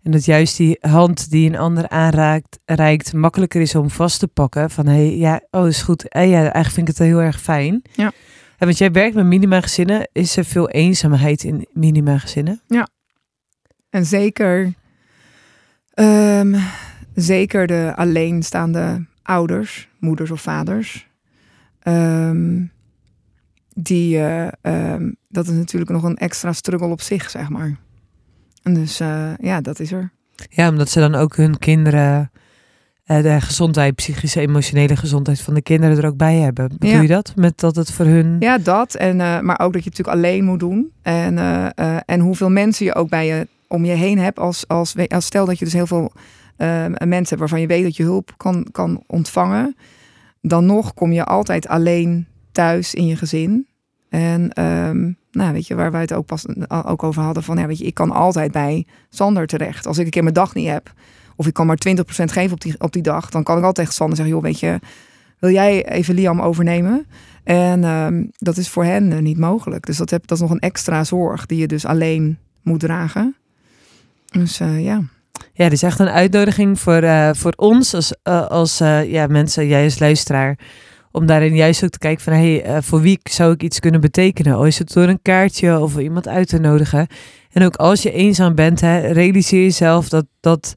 [0.03, 4.27] En dat juist die hand die een ander aanraakt, reikt, makkelijker is om vast te
[4.27, 4.69] pakken.
[4.69, 6.09] Van hé, hey, ja, oh, is goed.
[6.09, 7.81] En ja, eigenlijk vind ik het heel erg fijn.
[7.93, 8.11] Ja.
[8.57, 12.61] En want jij werkt met minima gezinnen, is er veel eenzaamheid in minima gezinnen?
[12.67, 12.87] Ja.
[13.89, 14.73] En zeker.
[15.93, 16.55] Um,
[17.13, 21.09] zeker de alleenstaande ouders, moeders of vaders.
[21.83, 22.71] Um,
[23.73, 27.77] die, uh, um, dat is natuurlijk nog een extra struggle op zich, zeg maar.
[28.63, 30.11] En dus uh, ja, dat is er.
[30.49, 32.31] Ja, omdat ze dan ook hun kinderen,
[33.05, 36.69] uh, de gezondheid, psychische, emotionele gezondheid van de kinderen er ook bij hebben.
[36.69, 37.01] Bedoel ja.
[37.01, 37.33] je dat?
[37.35, 38.35] Met dat het voor hun.
[38.39, 38.95] Ja, dat.
[38.95, 40.91] En, maar ook dat je het natuurlijk alleen moet doen.
[41.01, 41.37] En,
[42.05, 44.39] en hoeveel mensen je ook bij je om je heen hebt.
[44.39, 46.11] Als, als, als stel dat je dus heel veel
[46.61, 49.75] uh, mensen waarvan je weet dat je hulp kan, kan ontvangen,
[50.41, 53.67] dan nog kom je altijd alleen thuis in je gezin.
[54.09, 56.45] En um, nou, weet je, waar wij het ook pas
[56.85, 59.87] ook over hadden van, ja, weet je, ik kan altijd bij Sander terecht.
[59.87, 60.93] Als ik een keer mijn dag niet heb,
[61.35, 63.75] of ik kan maar 20% geven op die, op die dag, dan kan ik altijd
[63.75, 64.79] tegen Sander zeggen, joh, weet je,
[65.39, 67.05] wil jij even Liam overnemen?
[67.43, 69.85] En um, dat is voor hen uh, niet mogelijk.
[69.85, 73.35] Dus dat, heb, dat is nog een extra zorg die je dus alleen moet dragen.
[74.31, 75.01] Dus uh, ja.
[75.53, 79.27] Ja, dit is echt een uitnodiging voor, uh, voor ons als, uh, als uh, ja,
[79.27, 80.59] mensen, jij als luisteraar,
[81.11, 84.55] om daarin juist ook te kijken van, hey, voor wie zou ik iets kunnen betekenen?
[84.55, 87.07] Al is het door een kaartje of iemand uit te nodigen.
[87.51, 90.75] En ook als je eenzaam bent, hè, realiseer jezelf dat, dat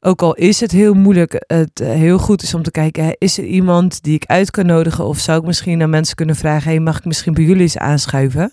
[0.00, 3.44] ook al is het heel moeilijk, het heel goed is om te kijken, is er
[3.44, 5.04] iemand die ik uit kan nodigen?
[5.04, 7.78] Of zou ik misschien naar mensen kunnen vragen, hey, mag ik misschien bij jullie eens
[7.78, 8.52] aanschuiven?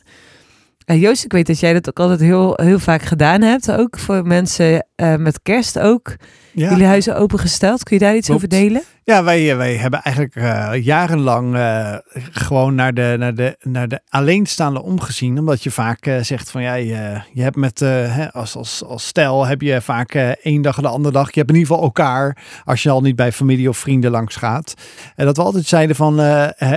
[0.91, 3.71] Uh, Joost, ik weet dat jij dat ook altijd heel, heel vaak gedaan hebt.
[3.71, 6.15] Ook voor mensen uh, met kerst ook.
[6.51, 6.69] Ja.
[6.69, 7.83] Jullie huizen opengesteld.
[7.83, 8.43] Kun je daar iets Klopt.
[8.43, 8.81] over delen?
[9.03, 11.57] Ja, wij, wij hebben eigenlijk uh, jarenlang
[12.31, 15.39] gewoon naar de, naar, de, naar de alleenstaande omgezien.
[15.39, 19.45] Omdat je vaak zegt van ja, je, je hebt met, hè, als, als, als stel
[19.45, 21.33] heb je vaak één dag en de andere dag.
[21.33, 24.35] Je hebt in ieder geval elkaar als je al niet bij familie of vrienden langs
[24.35, 24.73] gaat.
[25.15, 26.19] En dat we altijd zeiden van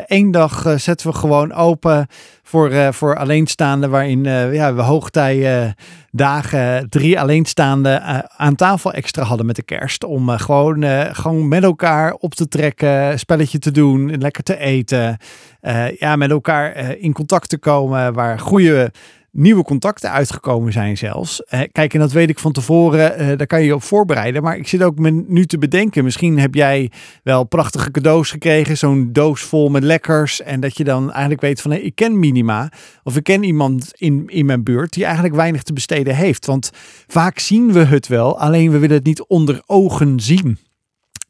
[0.07, 2.07] één dag zetten we gewoon open
[2.53, 3.91] voor, voor alleenstaanden.
[3.91, 5.75] Waarin ja, we hoogtij
[6.11, 8.03] dagen drie alleenstaanden
[8.39, 10.05] aan tafel extra hadden met de kerst.
[10.05, 10.85] Om gewoon,
[11.15, 15.17] gewoon met elkaar op te trekken, spelletje te doen, lekker te eten.
[15.63, 18.93] Uh, ja, met elkaar uh, in contact te komen waar goede
[19.33, 21.43] nieuwe contacten uitgekomen zijn zelfs.
[21.51, 24.43] Uh, kijk, en dat weet ik van tevoren, daar kan je je op voorbereiden.
[24.43, 26.91] Maar ik zit ook me nu te bedenken, misschien heb jij
[27.23, 30.43] wel prachtige cadeaus gekregen, zo'n doos vol met lekkers.
[30.43, 32.73] En dat je dan eigenlijk weet van, ik ken Minima,
[33.03, 36.47] of ik ken iemand in, in mijn buurt die eigenlijk weinig te besteden heeft.
[36.47, 36.71] Want
[37.07, 40.59] vaak zien we het wel, alleen we willen het niet onder ogen zien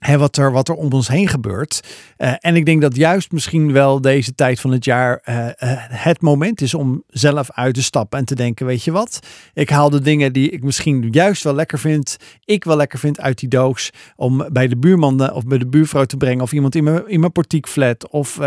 [0.07, 1.81] wat, er, wat er om ons heen gebeurt.
[2.19, 5.51] Uh, en ik denk dat juist misschien wel deze tijd van het jaar uh, uh,
[5.89, 9.19] het moment is om zelf uit te stappen en te denken: weet je wat,
[9.55, 13.21] ik haal de dingen die ik misschien juist wel lekker vind, ik wel lekker vind
[13.21, 16.75] uit die doos, om bij de buurman of bij de buurvrouw te brengen, of iemand
[16.75, 18.39] in mijn, in mijn portiekflat, of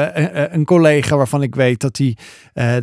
[0.50, 2.18] een collega waarvan ik weet dat hij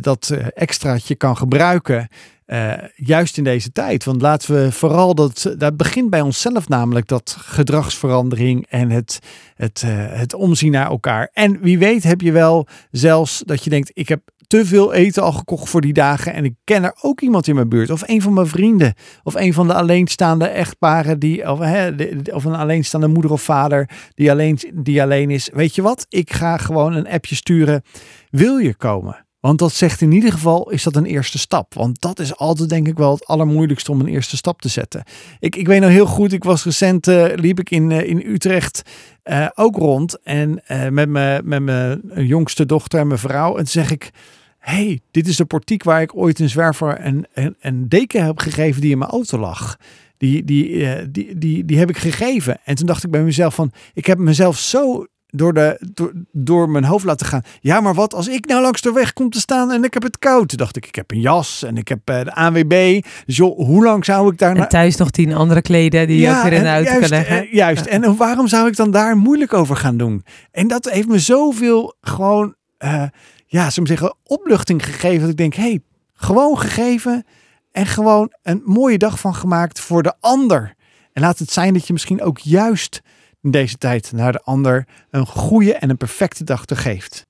[0.01, 2.07] dat extraatje kan gebruiken.
[2.53, 4.03] Uh, juist in deze tijd.
[4.03, 5.53] Want laten we vooral dat.
[5.57, 9.19] Dat begint bij onszelf namelijk dat gedragsverandering en het,
[9.55, 11.29] het, uh, het omzien naar elkaar.
[11.33, 15.23] En wie weet heb je wel zelfs dat je denkt: ik heb te veel eten
[15.23, 16.33] al gekocht voor die dagen.
[16.33, 17.89] En ik ken er ook iemand in mijn buurt.
[17.89, 18.93] Of een van mijn vrienden.
[19.23, 21.19] Of een van de alleenstaande echtparen.
[21.19, 21.91] Die, of, hè,
[22.33, 23.89] of een alleenstaande moeder of vader.
[24.15, 25.49] Die alleen, die alleen is.
[25.53, 26.05] Weet je wat?
[26.09, 27.81] Ik ga gewoon een appje sturen.
[28.29, 29.22] Wil je komen?
[29.43, 31.73] Want dat zegt in ieder geval, is dat een eerste stap.
[31.73, 35.03] Want dat is altijd denk ik wel het allermoeilijkste om een eerste stap te zetten.
[35.39, 38.23] Ik, ik weet nog heel goed, ik was recent, uh, liep ik in, uh, in
[38.25, 38.81] Utrecht
[39.23, 40.21] uh, ook rond.
[40.21, 43.49] En met mijn met mijn jongste dochter en mijn vrouw.
[43.49, 44.11] En toen zeg ik,
[44.59, 48.39] hey, dit is de portiek waar ik ooit een zwerver een, een, een deken heb
[48.39, 49.77] gegeven die in mijn auto lag.
[50.17, 52.59] Die, die, die, die, die heb ik gegeven.
[52.63, 55.05] En toen dacht ik bij mezelf van, ik heb mezelf zo
[55.35, 57.41] door, de, door, door mijn hoofd laten gaan.
[57.59, 60.03] Ja, maar wat als ik nou langs de weg kom te staan en ik heb
[60.03, 60.49] het koud?
[60.49, 63.01] Toen dacht ik, ik heb een jas en ik heb uh, de ANWB.
[63.25, 64.55] Dus joh, hoe lang zou ik daar...
[64.55, 66.99] En thuis nog tien andere kleden die ja, je ook weer in de auto juist,
[66.99, 67.45] kan leggen.
[67.45, 70.25] Uh, juist, en waarom zou ik dan daar moeilijk over gaan doen?
[70.51, 73.03] En dat heeft me zoveel gewoon, uh,
[73.45, 75.19] ja, zullen zeggen, opluchting gegeven.
[75.19, 75.81] Dat ik denk, hey,
[76.13, 77.25] gewoon gegeven
[77.71, 80.73] en gewoon een mooie dag van gemaakt voor de ander.
[81.13, 83.01] En laat het zijn dat je misschien ook juist
[83.43, 87.25] in deze tijd naar de ander een goede en een perfecte dag te geeft.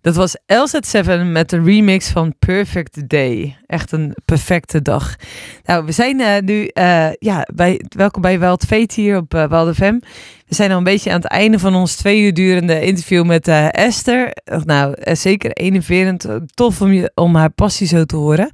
[0.00, 3.56] Dat was LZ7 met de remix van Perfect Day.
[3.66, 5.16] Echt een perfecte dag.
[5.64, 9.48] Nou, we zijn uh, nu, uh, ja, bij, welkom bij Wild Fate hier op uh,
[9.48, 9.98] Wild FM.
[10.46, 13.48] We zijn al een beetje aan het einde van ons twee uur durende interview met
[13.70, 14.32] Esther.
[14.64, 16.26] Nou, zeker enerverend.
[16.54, 18.50] Tof om, je, om haar passie zo te horen.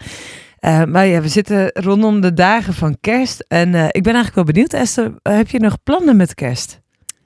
[0.61, 3.45] maar ja, we zitten rondom de dagen van kerst.
[3.49, 6.83] En ik ben eigenlijk wel benieuwd, Esther, heb je nog plannen met kerst?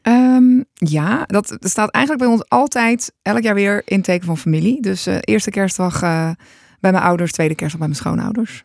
[0.08, 4.82] Um, ja, dat, staat eigenlijk bij ons altijd elk jaar weer in teken van familie.
[4.82, 6.30] Dus uh, eerste kerstdag uh,
[6.80, 8.64] bij mijn ouders, tweede kerstdag bij mijn schoonouders.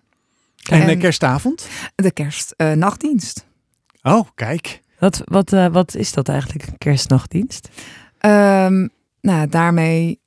[0.70, 1.68] En, de kerstavond?
[1.96, 3.46] De kerstnachtdienst.
[4.02, 4.82] Uh, oh, kijk.
[5.00, 7.70] Wat, wat, wat is dat eigenlijk, een kerstnachtdienst?
[8.20, 8.90] Um,
[9.22, 10.22] nou, daarmee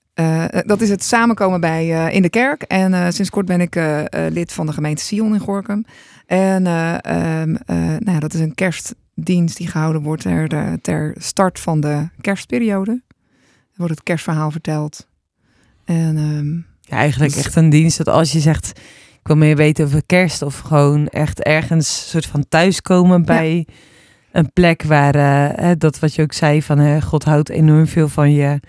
[0.66, 2.62] dat is het samenkomen bij, in de kerk.
[2.62, 3.80] En sinds kort ben ik
[4.28, 5.84] lid van de gemeente Sion in Gorkum.
[6.26, 11.14] En um, nou ja, dat is een kerst dienst die gehouden wordt ter, de, ter
[11.18, 13.02] start van de kerstperiode.
[13.50, 15.08] Er wordt het kerstverhaal verteld.
[15.84, 17.44] En, um, ja, eigenlijk dus...
[17.44, 18.68] echt een dienst dat als je zegt,
[19.20, 23.66] ik wil meer weten over kerst of gewoon echt ergens soort van thuiskomen bij
[24.32, 25.16] een plek waar
[25.60, 28.60] uh, dat wat je ook zei van uh, God houdt enorm veel van je.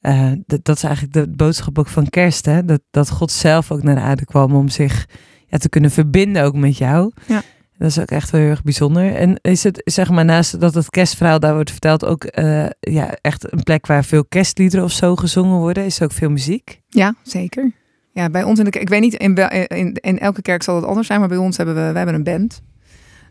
[0.00, 2.64] Uh, dat, dat, is eigenlijk de boodschap ook van kerst, hè?
[2.64, 5.06] Dat, dat God zelf ook naar de aarde kwam om zich
[5.46, 7.12] ja, te kunnen verbinden ook met jou.
[7.26, 7.42] Ja.
[7.78, 9.14] Dat is ook echt wel heel erg bijzonder.
[9.14, 13.16] En is het, zeg maar, naast dat het kerstverhaal daar wordt verteld, ook uh, ja,
[13.20, 15.84] echt een plek waar veel kerstliederen of zo gezongen worden?
[15.84, 16.80] Is er ook veel muziek?
[16.88, 17.72] Ja, zeker.
[18.12, 19.34] Ja, bij ons in de ik weet niet, in,
[19.68, 22.14] in, in elke kerk zal het anders zijn, maar bij ons hebben we, we hebben
[22.14, 22.62] een band.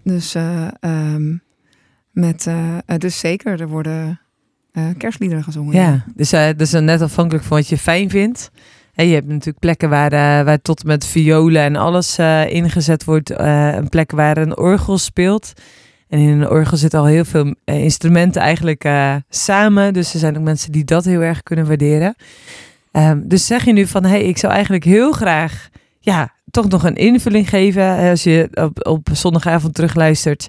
[0.04, 1.44] Dus, uh, um,
[2.12, 4.20] met, uh, dus zeker, er worden
[4.76, 5.74] eh, kerstliederen gezongen.
[5.74, 8.52] Ja, dus uh, dat is net afhankelijk van wat je fijn vindt.
[8.96, 13.40] En je hebt natuurlijk plekken waar, uh, waar tot met violen en alles ingezet wordt.
[13.40, 15.54] een plek waar een orgel speelt.
[16.10, 18.90] En in een orgel zitten al heel veel instrumenten eigenlijk
[19.30, 19.94] samen.
[19.94, 22.16] Dus er zijn ook mensen die dat heel erg kunnen waarderen.
[22.92, 25.70] Um, dus zeg je nu van, hey, ik zou eigenlijk heel graag
[26.00, 28.10] ja, toch nog een invulling geven.
[28.10, 30.48] Als je op, op zondagavond terugluistert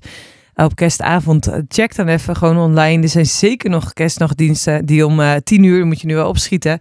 [0.64, 3.02] op kerstavond, check dan even gewoon online.
[3.02, 6.78] Er zijn zeker nog kerstnachtdiensten die om uh, tien uur, moet je nu wel opschieten.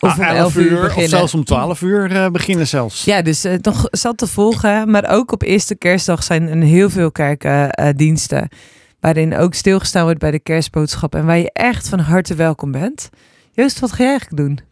[0.00, 1.04] Of ah, om elf uur, beginnen.
[1.04, 3.04] Of zelfs om twaalf uur uh, beginnen zelfs.
[3.04, 4.90] Ja, dus uh, nog zat te volgen.
[4.90, 8.48] Maar ook op eerste kerstdag zijn er heel veel kerkdiensten.
[9.00, 11.14] waarin ook stilgestaan wordt bij de kerstboodschap.
[11.14, 13.10] En waar je echt van harte welkom bent.
[13.52, 14.67] Joost, wat ga jij eigenlijk doen?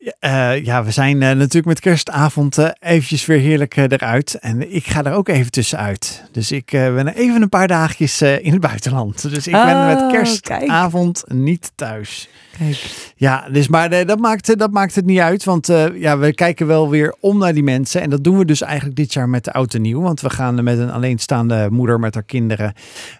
[0.00, 4.34] Uh, ja, we zijn uh, natuurlijk met kerstavond uh, eventjes weer heerlijk eruit.
[4.34, 6.24] En ik ga er ook even tussenuit.
[6.32, 9.30] Dus ik ben even een paar dagjes in het buitenland.
[9.30, 12.28] Dus ik ben met oh, kerstavond niet thuis.
[13.16, 15.44] Ja, dus, maar dat, maakt, dat maakt het niet uit.
[15.44, 18.00] Want ja, we kijken wel weer om naar die mensen.
[18.00, 20.00] En dat doen we dus eigenlijk dit jaar met de oud en nieuw.
[20.00, 22.72] Want we gaan met een alleenstaande moeder met haar kinderen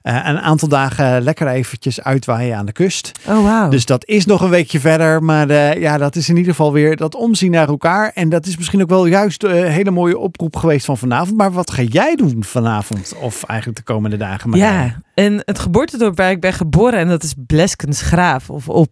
[0.02, 3.12] een aantal dagen lekker eventjes uitwaaien aan de kust.
[3.28, 3.70] Oh, wow.
[3.70, 5.22] Dus dat is nog een weekje verder.
[5.22, 8.10] Maar ja, dat is in ieder geval weer dat omzien naar elkaar.
[8.14, 11.36] En dat is misschien ook wel juist een hele mooie oproep geweest van vanavond.
[11.36, 13.14] Maar wat ga jij doen vanavond?
[13.20, 14.50] Of eigenlijk de komende dagen?
[14.50, 18.86] Maar ja, en het geboortedorp waar ik ben geboren, en dat is Bleskensgraaf of All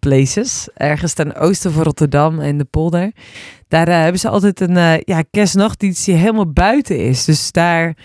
[0.73, 3.11] Ergens ten oosten van Rotterdam in de polder.
[3.67, 7.25] Daar uh, hebben ze altijd een uh, ja, kerstnachtdienst die helemaal buiten is.
[7.25, 7.97] Dus daar...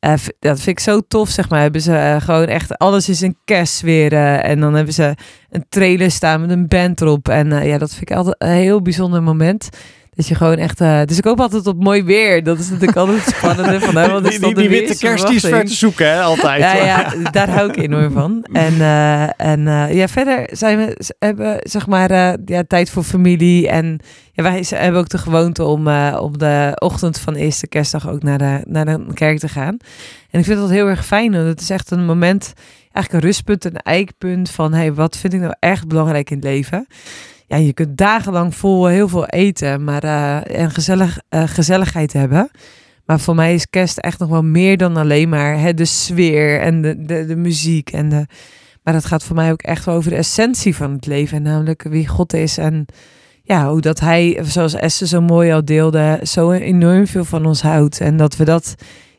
[0.00, 1.60] Uh, dat vind ik zo tof, zeg maar.
[1.60, 4.12] Hebben ze gewoon echt alles is een kerstsfeer.
[4.42, 5.14] en dan hebben ze
[5.50, 7.28] een trailer staan met een band erop.
[7.28, 9.68] En ja, dat vind ik altijd een heel bijzonder moment.
[10.16, 10.80] Dat je gewoon echt.
[10.80, 12.42] Uh, dus ik hoop altijd op mooi weer.
[12.42, 13.84] Dat is natuurlijk altijd spannend.
[13.84, 16.60] Van, hè, want die, die, die witte kerst zoeken, hè, altijd.
[16.60, 18.44] ja, ja, daar hou ik enorm van.
[18.52, 23.68] En, uh, en uh, ja, verder zijn we, hebben zeg maar ja, tijd voor familie.
[23.68, 24.00] En
[24.32, 28.38] ja, wij hebben ook de gewoonte om op de ochtend van eerste kerstdag ook naar
[28.38, 29.76] de, naar de kerk te gaan.
[30.30, 31.32] En ik vind dat heel erg fijn.
[31.32, 32.52] Want het is echt een moment,
[32.92, 36.44] eigenlijk een rustpunt, een eikpunt van hey, wat vind ik nou echt belangrijk in het
[36.44, 36.86] leven
[37.46, 42.50] ja, je kunt dagenlang vol heel veel eten maar, uh, en gezellig, uh, gezelligheid hebben.
[43.04, 46.60] Maar voor mij is kerst echt nog wel meer dan alleen maar hè, de sfeer
[46.60, 47.90] en de, de, de muziek.
[47.90, 48.26] En de,
[48.82, 51.42] maar het gaat voor mij ook echt over de essentie van het leven.
[51.42, 52.86] Namelijk wie God is en
[53.42, 57.62] ja, hoe dat hij, zoals Esther zo mooi al deelde, zo enorm veel van ons
[57.62, 58.00] houdt.
[58.00, 58.74] En dat we dat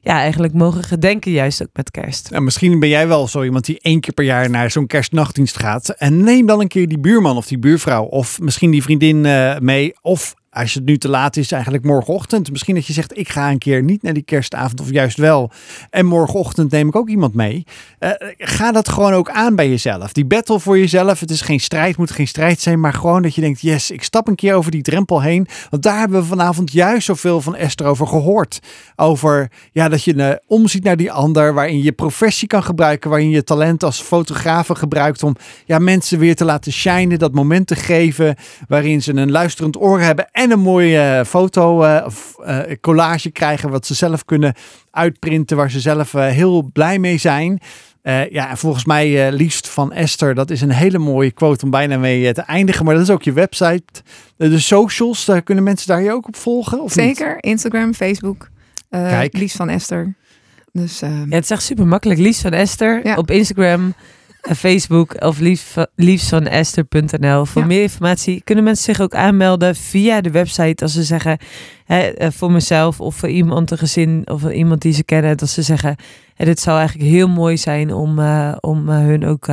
[0.08, 2.32] ja, eigenlijk mogen gedenken, juist ook met kerst.
[2.32, 5.60] En misschien ben jij wel zo iemand die één keer per jaar naar zo'n kerstnachtdienst
[5.60, 5.89] gaat.
[5.89, 9.58] En neem dan een keer die buurman of die buurvrouw of misschien die vriendin uh,
[9.58, 9.93] mee.
[10.01, 12.51] Of als het nu te laat is, eigenlijk morgenochtend.
[12.51, 15.51] Misschien dat je zegt, ik ga een keer niet naar die kerstavond of juist wel.
[15.89, 17.64] En morgenochtend neem ik ook iemand mee.
[17.99, 20.14] Uh, ga dat gewoon ook aan bij jezelf.
[20.14, 22.80] Die battle voor jezelf, het is geen strijd, moet geen strijd zijn.
[22.80, 25.47] Maar gewoon dat je denkt, yes, ik stap een keer over die drempel heen.
[25.70, 28.60] Want daar hebben we vanavond juist zoveel van Esther over gehoord.
[28.95, 33.10] Over ja, dat je uh, omziet naar die ander, waarin je professie kan gebruiken.
[33.10, 35.36] Waarin je talent als fotograaf gebruikt om
[35.66, 37.20] ja, mensen weer te laten shinen.
[37.20, 38.36] Dat moment te geven
[38.68, 43.32] waarin ze een luisterend oor hebben en een mooie eh, foto uh, of uh, collage
[43.32, 44.54] krijgen wat ze zelf kunnen
[44.91, 47.60] uitprinten, waar ze zelf heel blij mee zijn.
[48.30, 52.34] ja, volgens mij liefst van Esther, dat is een hele mooie quote om bijna mee
[52.34, 52.86] te eindigen.
[52.86, 53.84] Maar dat is ook je website.
[54.38, 56.82] de socials, daar kunnen mensen daar je ook op volgen?
[56.82, 58.50] Of Zeker, Instagram, Facebook.
[58.89, 59.38] Kijk.
[59.38, 60.16] Liefst van Esther.
[60.72, 62.20] Dus, ja, het is echt super makkelijk.
[62.20, 63.16] Liefst van Esther ja.
[63.16, 63.93] op Instagram.
[64.42, 67.46] Facebook of lief, liefsvanester.nl.
[67.46, 71.38] Voor meer informatie kunnen mensen zich ook aanmelden via de website als ze zeggen
[71.86, 75.50] hè, eh, voor mezelf of voor iemand een gezin of iemand die ze kennen dat
[75.50, 75.96] ze zeggen
[76.36, 79.46] hè, dit zou eigenlijk heel mooi zijn om, uh, om uh, hun ook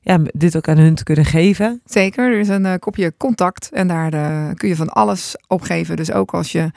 [0.00, 1.80] ja, dit ook aan hun te kunnen geven.
[1.84, 4.10] Zeker, er is een kopje contact en daar
[4.54, 5.96] kun je van alles opgeven.
[5.96, 6.70] Dus ook als je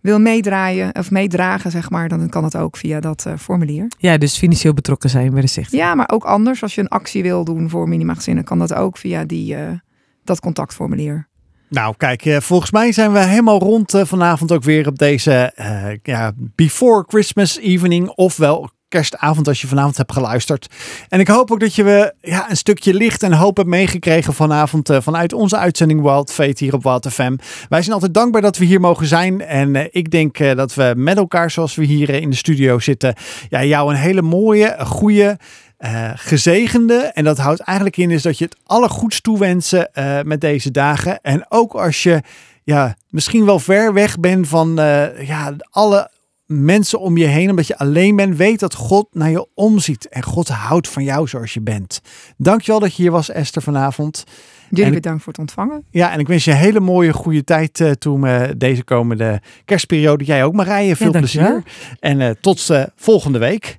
[0.00, 3.86] wil meedraaien of meedragen, zeg maar, dan kan het ook via dat uh, formulier.
[3.98, 5.72] Ja, dus financieel betrokken zijn bij de zicht.
[5.72, 6.62] Ja, maar ook anders.
[6.62, 9.70] Als je een actie wil doen voor minimagezinnen, kan dat ook via die, uh,
[10.24, 11.28] dat contactformulier.
[11.68, 15.52] Nou, kijk, eh, volgens mij zijn we helemaal rond vanavond ook weer op deze
[16.02, 20.66] ja, Before Christmas Evening, ofwel kerstavond als je vanavond hebt geluisterd.
[21.08, 24.34] En ik hoop ook dat je we ja, een stukje licht en hoop hebt meegekregen
[24.34, 27.36] vanavond uh, vanuit onze uitzending Wild Fate hier op Wild FM.
[27.68, 29.40] Wij zijn altijd dankbaar dat we hier mogen zijn.
[29.40, 33.14] En uh, ik denk dat we met elkaar, zoals we hier in de studio zitten,
[33.48, 35.38] ja, jou een hele mooie, goede.
[36.14, 36.94] Gezegende.
[36.94, 41.20] En dat houdt eigenlijk in is dat je het allergoeds toewensen uh, met deze dagen.
[41.22, 42.20] En ook als je
[42.64, 44.72] ja, misschien wel ver weg bent van
[45.18, 46.10] ja, alle
[46.52, 48.36] mensen om je heen, omdat je alleen bent.
[48.36, 52.00] Weet dat God naar je omziet en God houdt van jou zoals je bent.
[52.36, 54.24] Dankjewel dat je hier was, Esther, vanavond.
[54.70, 55.84] Jullie En- bedankt voor het ontvangen.
[55.90, 60.24] Ja, en ik wens je een hele mooie, goede tijd eh toen deze komende kerstperiode.
[60.24, 60.96] Jij ook, Marije.
[60.96, 61.62] Veel plezier.
[62.00, 63.78] En eh, tot eh, volgende week.